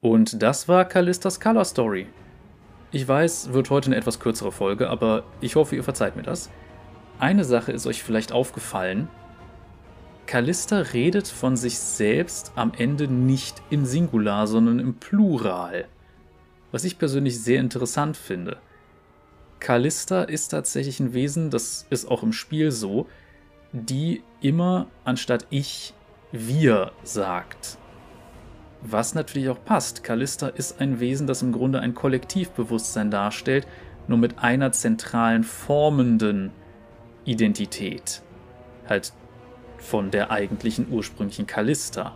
Und 0.00 0.42
das 0.42 0.68
war 0.68 0.84
Callistas 0.84 1.40
Color 1.40 1.64
Story. 1.64 2.06
Ich 2.92 3.08
weiß, 3.08 3.52
wird 3.52 3.70
heute 3.70 3.86
eine 3.86 3.96
etwas 3.96 4.20
kürzere 4.20 4.52
Folge, 4.52 4.90
aber 4.90 5.24
ich 5.40 5.56
hoffe, 5.56 5.76
ihr 5.76 5.82
verzeiht 5.82 6.14
mir 6.14 6.22
das. 6.22 6.50
Eine 7.18 7.44
Sache 7.44 7.72
ist 7.72 7.86
euch 7.86 8.02
vielleicht 8.02 8.30
aufgefallen. 8.30 9.08
Callista 10.26 10.78
redet 10.78 11.26
von 11.26 11.56
sich 11.56 11.78
selbst 11.78 12.52
am 12.54 12.72
Ende 12.76 13.08
nicht 13.08 13.62
im 13.70 13.84
Singular, 13.84 14.46
sondern 14.46 14.78
im 14.78 14.94
Plural. 14.94 15.86
Was 16.70 16.84
ich 16.84 16.98
persönlich 16.98 17.40
sehr 17.42 17.60
interessant 17.60 18.16
finde. 18.16 18.58
Callista 19.58 20.22
ist 20.22 20.48
tatsächlich 20.48 21.00
ein 21.00 21.14
Wesen, 21.14 21.50
das 21.50 21.86
ist 21.88 22.10
auch 22.10 22.22
im 22.22 22.32
Spiel 22.32 22.70
so, 22.70 23.06
die 23.74 24.22
immer 24.40 24.86
anstatt 25.04 25.46
ich 25.50 25.92
wir 26.32 26.92
sagt 27.02 27.76
was 28.84 29.14
natürlich 29.14 29.48
auch 29.48 29.64
passt. 29.64 30.04
Callista 30.04 30.48
ist 30.48 30.80
ein 30.80 31.00
Wesen, 31.00 31.26
das 31.26 31.42
im 31.42 31.52
Grunde 31.52 31.80
ein 31.80 31.94
Kollektivbewusstsein 31.94 33.10
darstellt, 33.10 33.66
nur 34.06 34.18
mit 34.18 34.38
einer 34.38 34.72
zentralen 34.72 35.42
formenden 35.42 36.52
Identität. 37.24 38.22
Halt 38.86 39.14
von 39.78 40.10
der 40.10 40.30
eigentlichen 40.30 40.86
ursprünglichen 40.90 41.46
Callista. 41.46 42.14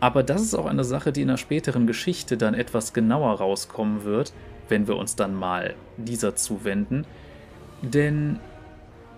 Aber 0.00 0.22
das 0.22 0.42
ist 0.42 0.54
auch 0.54 0.66
eine 0.66 0.84
Sache, 0.84 1.12
die 1.12 1.22
in 1.22 1.28
der 1.28 1.36
späteren 1.36 1.86
Geschichte 1.86 2.36
dann 2.36 2.54
etwas 2.54 2.92
genauer 2.92 3.34
rauskommen 3.34 4.04
wird, 4.04 4.32
wenn 4.68 4.88
wir 4.88 4.96
uns 4.96 5.14
dann 5.14 5.34
mal 5.34 5.74
dieser 5.98 6.36
zuwenden. 6.36 7.06
Denn 7.82 8.40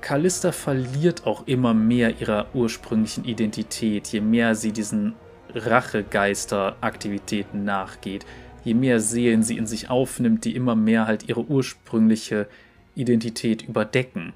Callista 0.01 0.53
verliert 0.53 1.27
auch 1.27 1.47
immer 1.47 1.75
mehr 1.75 2.21
ihrer 2.21 2.47
ursprünglichen 2.55 3.25
Identität, 3.25 4.07
je 4.09 4.21
mehr 4.21 4.55
sie 4.55 4.73
diesen 4.73 5.15
Rachegeister-Aktivitäten 5.55 7.65
nachgeht, 7.65 8.27
je 8.65 8.75
mehr 8.75 9.01
Seelen 9.01 9.43
sie 9.43 9.57
in 9.57 9.67
sich 9.67 9.89
aufnimmt, 9.91 10.45
die 10.45 10.55
immer 10.55 10.77
mehr 10.77 11.07
halt 11.07 11.29
ihre 11.29 11.45
ursprüngliche 11.45 12.47
Identität 12.95 13.63
überdecken. 13.63 14.33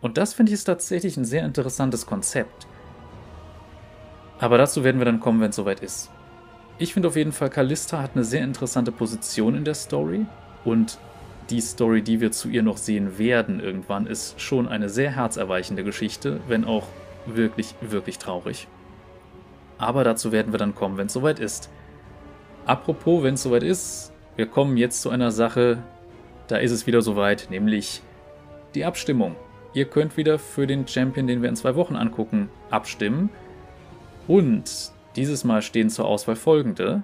Und 0.00 0.18
das 0.18 0.34
finde 0.34 0.50
ich 0.50 0.54
ist 0.54 0.64
tatsächlich 0.64 1.16
ein 1.16 1.24
sehr 1.24 1.44
interessantes 1.44 2.06
Konzept. 2.06 2.66
Aber 4.38 4.58
dazu 4.58 4.84
werden 4.84 5.00
wir 5.00 5.06
dann 5.06 5.20
kommen, 5.20 5.40
wenn 5.40 5.50
es 5.50 5.56
soweit 5.56 5.80
ist. 5.80 6.10
Ich 6.78 6.92
finde 6.92 7.08
auf 7.08 7.16
jeden 7.16 7.32
Fall, 7.32 7.50
Callista 7.50 8.02
hat 8.02 8.12
eine 8.14 8.24
sehr 8.24 8.42
interessante 8.42 8.92
Position 8.92 9.54
in 9.54 9.64
der 9.64 9.74
Story 9.74 10.26
und 10.64 10.98
die 11.50 11.60
Story, 11.60 12.02
die 12.02 12.20
wir 12.20 12.32
zu 12.32 12.48
ihr 12.48 12.62
noch 12.62 12.76
sehen 12.76 13.18
werden 13.18 13.60
irgendwann, 13.60 14.06
ist 14.06 14.40
schon 14.40 14.68
eine 14.68 14.88
sehr 14.88 15.10
herzerweichende 15.10 15.84
Geschichte, 15.84 16.40
wenn 16.48 16.64
auch 16.64 16.86
wirklich, 17.26 17.74
wirklich 17.80 18.18
traurig. 18.18 18.66
Aber 19.78 20.04
dazu 20.04 20.32
werden 20.32 20.52
wir 20.52 20.58
dann 20.58 20.74
kommen, 20.74 20.96
wenn 20.96 21.06
es 21.06 21.12
soweit 21.12 21.38
ist. 21.38 21.70
Apropos, 22.64 23.22
wenn 23.22 23.34
es 23.34 23.42
soweit 23.42 23.62
ist, 23.62 24.12
wir 24.36 24.46
kommen 24.46 24.76
jetzt 24.76 25.02
zu 25.02 25.10
einer 25.10 25.30
Sache, 25.30 25.82
da 26.48 26.56
ist 26.56 26.70
es 26.70 26.86
wieder 26.86 27.02
soweit, 27.02 27.48
nämlich 27.50 28.02
die 28.74 28.84
Abstimmung. 28.84 29.36
Ihr 29.74 29.86
könnt 29.86 30.16
wieder 30.16 30.38
für 30.38 30.66
den 30.66 30.86
Champion, 30.86 31.26
den 31.26 31.42
wir 31.42 31.48
in 31.48 31.56
zwei 31.56 31.74
Wochen 31.74 31.96
angucken, 31.96 32.48
abstimmen. 32.70 33.30
Und 34.26 34.92
dieses 35.16 35.44
Mal 35.44 35.62
stehen 35.62 35.90
zur 35.90 36.06
Auswahl 36.06 36.36
folgende: 36.36 37.02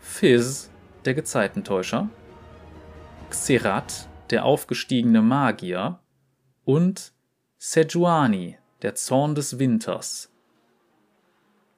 Fizz, 0.00 0.70
der 1.04 1.14
Gezeitentäuscher, 1.14 2.08
Xerat, 3.30 4.08
der 4.30 4.44
aufgestiegene 4.46 5.20
Magier 5.20 5.98
und 6.64 7.12
Sejuani, 7.58 8.56
der 8.80 8.94
Zorn 8.94 9.34
des 9.34 9.58
Winters. 9.58 10.32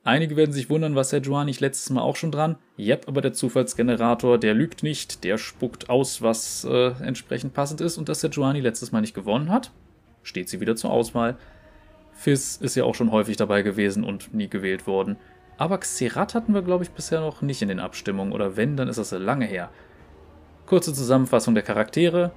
Einige 0.04 0.36
werden 0.36 0.52
sich 0.52 0.70
wundern, 0.70 0.94
was 0.94 1.10
Sejuani 1.10 1.46
nicht 1.50 1.60
letztes 1.60 1.90
Mal 1.90 2.02
auch 2.02 2.14
schon 2.14 2.30
dran? 2.30 2.56
Yep, 2.78 3.08
aber 3.08 3.20
der 3.20 3.32
Zufallsgenerator, 3.32 4.38
der 4.38 4.54
lügt 4.54 4.82
nicht, 4.82 5.24
der 5.24 5.38
spuckt 5.38 5.90
aus, 5.90 6.22
was 6.22 6.64
äh, 6.64 6.92
entsprechend 7.02 7.52
passend 7.52 7.80
ist 7.80 7.98
und 7.98 8.08
dass 8.08 8.20
Sejuani 8.20 8.60
letztes 8.60 8.92
Mal 8.92 9.00
nicht 9.00 9.14
gewonnen 9.14 9.50
hat, 9.50 9.72
steht 10.22 10.48
sie 10.48 10.60
wieder 10.60 10.76
zur 10.76 10.90
Auswahl. 10.90 11.36
Fizz 12.12 12.56
ist 12.56 12.76
ja 12.76 12.84
auch 12.84 12.94
schon 12.94 13.10
häufig 13.10 13.36
dabei 13.36 13.62
gewesen 13.62 14.04
und 14.04 14.32
nie 14.32 14.48
gewählt 14.48 14.86
worden. 14.86 15.16
Aber 15.58 15.78
Xerath 15.78 16.34
hatten 16.34 16.54
wir, 16.54 16.62
glaube 16.62 16.84
ich, 16.84 16.90
bisher 16.90 17.20
noch 17.20 17.42
nicht 17.42 17.60
in 17.60 17.68
den 17.68 17.80
Abstimmungen, 17.80 18.32
oder 18.32 18.56
wenn, 18.56 18.76
dann 18.76 18.88
ist 18.88 18.98
das 18.98 19.10
lange 19.10 19.46
her. 19.46 19.70
Kurze 20.70 20.94
Zusammenfassung 20.94 21.54
der 21.56 21.64
Charaktere. 21.64 22.30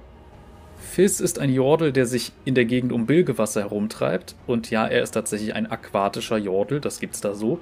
Fizz 0.76 1.20
ist 1.20 1.38
ein 1.38 1.50
Jordel, 1.50 1.92
der 1.92 2.04
sich 2.04 2.32
in 2.44 2.56
der 2.56 2.64
Gegend 2.64 2.90
um 2.90 3.06
Bilgewasser 3.06 3.60
herumtreibt. 3.60 4.34
Und 4.48 4.70
ja, 4.70 4.88
er 4.88 5.04
ist 5.04 5.12
tatsächlich 5.12 5.54
ein 5.54 5.70
aquatischer 5.70 6.36
Jordel, 6.36 6.80
das 6.80 6.98
gibt's 6.98 7.20
da 7.20 7.36
so. 7.36 7.60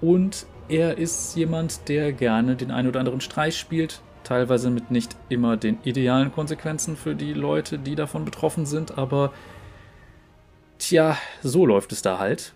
Und 0.00 0.46
er 0.68 0.98
ist 0.98 1.34
jemand, 1.34 1.88
der 1.88 2.12
gerne 2.12 2.54
den 2.54 2.70
einen 2.70 2.86
oder 2.86 3.00
anderen 3.00 3.20
Streich 3.20 3.58
spielt, 3.58 4.00
teilweise 4.22 4.70
mit 4.70 4.92
nicht 4.92 5.16
immer 5.30 5.56
den 5.56 5.78
idealen 5.82 6.30
Konsequenzen 6.30 6.96
für 6.96 7.16
die 7.16 7.32
Leute, 7.32 7.76
die 7.76 7.96
davon 7.96 8.24
betroffen 8.24 8.66
sind, 8.66 8.98
aber 8.98 9.32
tja, 10.78 11.18
so 11.42 11.66
läuft 11.66 11.90
es 11.90 12.02
da 12.02 12.20
halt. 12.20 12.52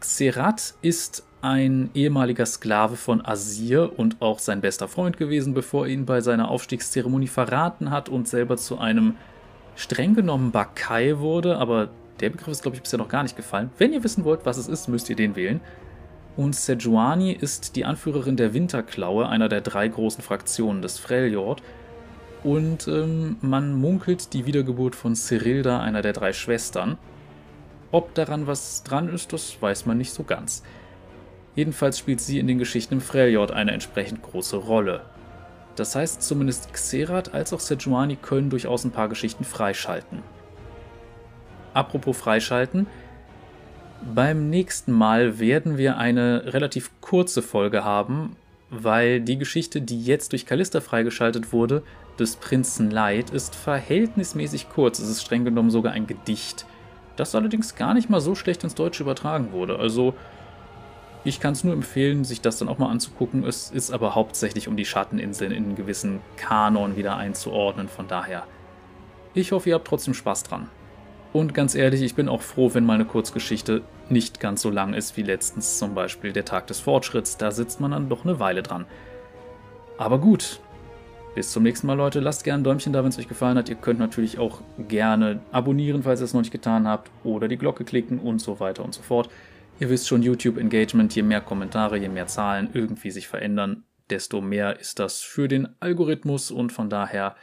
Xerath 0.00 0.76
ist 0.80 1.24
ein 1.42 1.90
ehemaliger 1.94 2.46
Sklave 2.46 2.96
von 2.96 3.24
Asir 3.24 3.98
und 3.98 4.22
auch 4.22 4.38
sein 4.38 4.60
bester 4.60 4.86
Freund 4.86 5.16
gewesen, 5.16 5.54
bevor 5.54 5.86
er 5.86 5.92
ihn 5.92 6.06
bei 6.06 6.20
seiner 6.20 6.48
Aufstiegszeremonie 6.48 7.26
verraten 7.26 7.90
hat 7.90 8.08
und 8.08 8.28
selber 8.28 8.56
zu 8.56 8.78
einem 8.78 9.16
streng 9.74 10.14
genommen 10.14 10.52
Bakai 10.52 11.18
wurde, 11.18 11.58
aber 11.58 11.88
der 12.20 12.30
Begriff 12.30 12.48
ist, 12.48 12.62
glaube 12.62 12.76
ich, 12.76 12.82
bisher 12.82 12.98
noch 12.98 13.08
gar 13.08 13.24
nicht 13.24 13.36
gefallen. 13.36 13.70
Wenn 13.76 13.92
ihr 13.92 14.04
wissen 14.04 14.24
wollt, 14.24 14.46
was 14.46 14.56
es 14.56 14.68
ist, 14.68 14.88
müsst 14.88 15.10
ihr 15.10 15.16
den 15.16 15.34
wählen. 15.34 15.60
Und 16.36 16.54
Sejuani 16.54 17.32
ist 17.32 17.74
die 17.74 17.84
Anführerin 17.84 18.36
der 18.36 18.54
Winterklaue, 18.54 19.28
einer 19.28 19.48
der 19.48 19.60
drei 19.60 19.88
großen 19.88 20.22
Fraktionen 20.22 20.80
des 20.80 20.98
Freljord. 20.98 21.62
Und 22.44 22.86
ähm, 22.86 23.36
man 23.40 23.74
munkelt 23.74 24.32
die 24.32 24.46
Wiedergeburt 24.46 24.94
von 24.94 25.16
Cyrilda, 25.16 25.80
einer 25.80 26.02
der 26.02 26.12
drei 26.12 26.32
Schwestern. 26.32 26.98
Ob 27.90 28.14
daran 28.14 28.46
was 28.46 28.84
dran 28.84 29.08
ist, 29.08 29.32
das 29.32 29.60
weiß 29.60 29.86
man 29.86 29.98
nicht 29.98 30.12
so 30.12 30.22
ganz. 30.22 30.62
Jedenfalls 31.54 31.98
spielt 31.98 32.20
sie 32.20 32.38
in 32.38 32.46
den 32.46 32.58
Geschichten 32.58 32.94
im 32.94 33.00
Freljord 33.00 33.50
eine 33.50 33.72
entsprechend 33.72 34.22
große 34.22 34.56
Rolle. 34.56 35.02
Das 35.76 35.94
heißt, 35.94 36.22
zumindest 36.22 36.72
Xerath 36.72 37.34
als 37.34 37.52
auch 37.52 37.60
Sejuani 37.60 38.16
können 38.16 38.50
durchaus 38.50 38.84
ein 38.84 38.90
paar 38.90 39.08
Geschichten 39.08 39.44
freischalten. 39.44 40.22
Apropos 41.74 42.16
freischalten, 42.16 42.86
beim 44.14 44.50
nächsten 44.50 44.92
Mal 44.92 45.38
werden 45.38 45.78
wir 45.78 45.96
eine 45.96 46.52
relativ 46.52 46.90
kurze 47.00 47.40
Folge 47.40 47.84
haben, 47.84 48.36
weil 48.68 49.20
die 49.20 49.38
Geschichte, 49.38 49.80
die 49.80 50.02
jetzt 50.02 50.32
durch 50.32 50.44
Callista 50.44 50.80
freigeschaltet 50.80 51.52
wurde, 51.52 51.82
des 52.18 52.36
Prinzen 52.36 52.90
Leid, 52.90 53.30
ist 53.30 53.54
verhältnismäßig 53.54 54.68
kurz. 54.70 54.98
Es 54.98 55.08
ist 55.08 55.22
streng 55.22 55.44
genommen 55.44 55.70
sogar 55.70 55.92
ein 55.92 56.06
Gedicht, 56.06 56.66
das 57.16 57.34
allerdings 57.34 57.76
gar 57.76 57.94
nicht 57.94 58.10
mal 58.10 58.20
so 58.20 58.34
schlecht 58.34 58.64
ins 58.64 58.74
Deutsche 58.74 59.02
übertragen 59.02 59.52
wurde. 59.52 59.78
Also 59.78 60.14
ich 61.24 61.38
kann 61.38 61.52
es 61.52 61.62
nur 61.62 61.72
empfehlen, 61.72 62.24
sich 62.24 62.40
das 62.40 62.58
dann 62.58 62.68
auch 62.68 62.78
mal 62.78 62.90
anzugucken. 62.90 63.44
Es 63.44 63.70
ist 63.70 63.92
aber 63.92 64.14
hauptsächlich 64.14 64.66
um 64.66 64.76
die 64.76 64.84
Schatteninseln 64.84 65.52
in 65.52 65.64
einen 65.64 65.76
gewissen 65.76 66.20
Kanon 66.36 66.96
wieder 66.96 67.16
einzuordnen. 67.16 67.88
Von 67.88 68.08
daher, 68.08 68.44
ich 69.34 69.52
hoffe, 69.52 69.68
ihr 69.68 69.76
habt 69.76 69.86
trotzdem 69.86 70.14
Spaß 70.14 70.42
dran. 70.44 70.68
Und 71.32 71.54
ganz 71.54 71.74
ehrlich, 71.74 72.02
ich 72.02 72.14
bin 72.14 72.28
auch 72.28 72.42
froh, 72.42 72.74
wenn 72.74 72.84
mal 72.84 72.94
eine 72.94 73.06
Kurzgeschichte 73.06 73.82
nicht 74.10 74.40
ganz 74.40 74.60
so 74.60 74.68
lang 74.68 74.92
ist 74.92 75.16
wie 75.16 75.22
letztens 75.22 75.78
zum 75.78 75.94
Beispiel 75.94 76.32
der 76.32 76.44
Tag 76.44 76.66
des 76.66 76.80
Fortschritts. 76.80 77.38
Da 77.38 77.50
sitzt 77.50 77.80
man 77.80 77.92
dann 77.92 78.08
doch 78.08 78.24
eine 78.24 78.38
Weile 78.38 78.62
dran. 78.62 78.84
Aber 79.96 80.18
gut. 80.18 80.60
Bis 81.34 81.50
zum 81.50 81.62
nächsten 81.62 81.86
Mal, 81.86 81.96
Leute. 81.96 82.20
Lasst 82.20 82.44
gerne 82.44 82.60
ein 82.60 82.64
Däumchen 82.64 82.92
da, 82.92 83.02
wenn 83.02 83.08
es 83.08 83.18
euch 83.18 83.28
gefallen 83.28 83.56
hat. 83.56 83.70
Ihr 83.70 83.76
könnt 83.76 83.98
natürlich 83.98 84.38
auch 84.38 84.60
gerne 84.88 85.40
abonnieren, 85.50 86.02
falls 86.02 86.20
ihr 86.20 86.24
es 86.24 86.34
noch 86.34 86.42
nicht 86.42 86.50
getan 86.50 86.86
habt, 86.86 87.10
oder 87.24 87.48
die 87.48 87.56
Glocke 87.56 87.84
klicken 87.84 88.18
und 88.18 88.40
so 88.40 88.60
weiter 88.60 88.84
und 88.84 88.92
so 88.92 89.00
fort. 89.00 89.30
Ihr 89.82 89.90
wisst 89.90 90.06
schon, 90.06 90.22
YouTube 90.22 90.58
Engagement, 90.58 91.12
je 91.12 91.24
mehr 91.24 91.40
Kommentare, 91.40 91.96
je 91.96 92.08
mehr 92.08 92.28
Zahlen 92.28 92.68
irgendwie 92.72 93.10
sich 93.10 93.26
verändern, 93.26 93.82
desto 94.10 94.40
mehr 94.40 94.78
ist 94.78 95.00
das 95.00 95.22
für 95.22 95.48
den 95.48 95.70
Algorithmus 95.80 96.52
und 96.52 96.70
von 96.70 96.88
daher, 96.88 97.34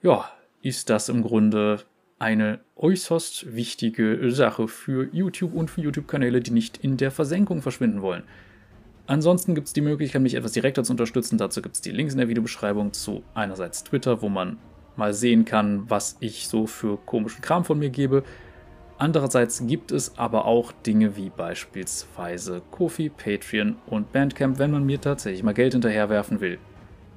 ja, 0.00 0.30
ist 0.62 0.90
das 0.90 1.08
im 1.08 1.22
Grunde 1.22 1.80
eine 2.20 2.60
äußerst 2.76 3.52
wichtige 3.56 4.30
Sache 4.30 4.68
für 4.68 5.08
YouTube 5.12 5.52
und 5.52 5.72
für 5.72 5.80
YouTube-Kanäle, 5.80 6.40
die 6.40 6.52
nicht 6.52 6.76
in 6.76 6.96
der 6.96 7.10
Versenkung 7.10 7.62
verschwinden 7.62 8.00
wollen. 8.00 8.22
Ansonsten 9.08 9.56
gibt 9.56 9.66
es 9.66 9.72
die 9.72 9.80
Möglichkeit, 9.80 10.22
mich 10.22 10.36
etwas 10.36 10.52
direkter 10.52 10.84
zu 10.84 10.92
unterstützen. 10.92 11.36
Dazu 11.36 11.62
gibt 11.62 11.74
es 11.74 11.80
die 11.80 11.90
Links 11.90 12.12
in 12.12 12.20
der 12.20 12.28
Videobeschreibung 12.28 12.92
zu 12.92 13.24
einerseits 13.34 13.82
Twitter, 13.82 14.22
wo 14.22 14.28
man 14.28 14.58
mal 14.94 15.12
sehen 15.12 15.44
kann, 15.44 15.90
was 15.90 16.16
ich 16.20 16.46
so 16.46 16.68
für 16.68 16.96
komischen 16.96 17.42
Kram 17.42 17.64
von 17.64 17.80
mir 17.80 17.90
gebe. 17.90 18.22
Andererseits 19.00 19.66
gibt 19.66 19.92
es 19.92 20.18
aber 20.18 20.44
auch 20.44 20.72
Dinge 20.72 21.16
wie 21.16 21.30
beispielsweise 21.30 22.60
Kofi, 22.70 23.08
Patreon 23.08 23.76
und 23.86 24.12
Bandcamp, 24.12 24.58
wenn 24.58 24.70
man 24.70 24.84
mir 24.84 25.00
tatsächlich 25.00 25.42
mal 25.42 25.54
Geld 25.54 25.72
hinterherwerfen 25.72 26.42
will. 26.42 26.58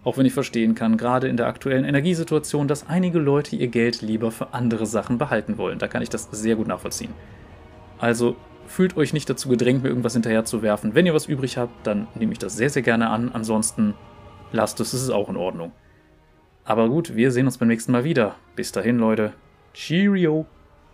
Auch 0.06 0.18
wenn 0.18 0.26
ich 0.26 0.32
verstehen 0.32 0.76
kann, 0.76 0.96
gerade 0.96 1.28
in 1.28 1.36
der 1.36 1.48
aktuellen 1.48 1.84
Energiesituation, 1.84 2.70
dass 2.70 2.88
einige 2.88 3.20
Leute 3.20 3.58
ihr 3.58 3.68
Geld 3.68 4.02
lieber 4.02 4.32
für 4.32 4.54
andere 4.54 4.86
Sachen 4.86 5.18
behalten 5.18 5.58
wollen. 5.58 5.78
Da 5.78 5.90
kann 5.90 6.02
ich 6.02 6.08
das 6.08 6.30
sehr 6.32 6.56
gut 6.56 6.70
nachvollziehen. 6.70 7.12
Also 7.98 8.38
fühlt 8.66 8.96
euch 8.96 9.12
nicht 9.12 9.30
dazu 9.30 9.50
gedrängt, 9.50 9.84
mir 9.84 9.90
irgendwas 9.90 10.14
hinterherzuwerfen. 10.14 10.96
Wenn 10.96 11.06
ihr 11.06 11.14
was 11.14 11.26
übrig 11.26 11.58
habt, 11.58 11.86
dann 11.86 12.08
nehme 12.16 12.32
ich 12.32 12.40
das 12.40 12.56
sehr, 12.56 12.70
sehr 12.70 12.82
gerne 12.82 13.10
an. 13.10 13.30
Ansonsten 13.34 13.94
lasst 14.54 14.80
es, 14.80 14.94
es 14.94 15.04
ist 15.04 15.10
auch 15.10 15.28
in 15.28 15.36
Ordnung. 15.36 15.74
Aber 16.64 16.88
gut, 16.88 17.18
wir 17.18 17.32
sehen 17.32 17.46
uns 17.46 17.58
beim 17.58 17.68
nächsten 17.68 17.92
Mal 17.92 18.06
wieder. 18.06 18.36
Bis 18.56 18.72
dahin, 18.72 19.00
Leute. 19.00 19.34
Cheerio! 19.74 20.46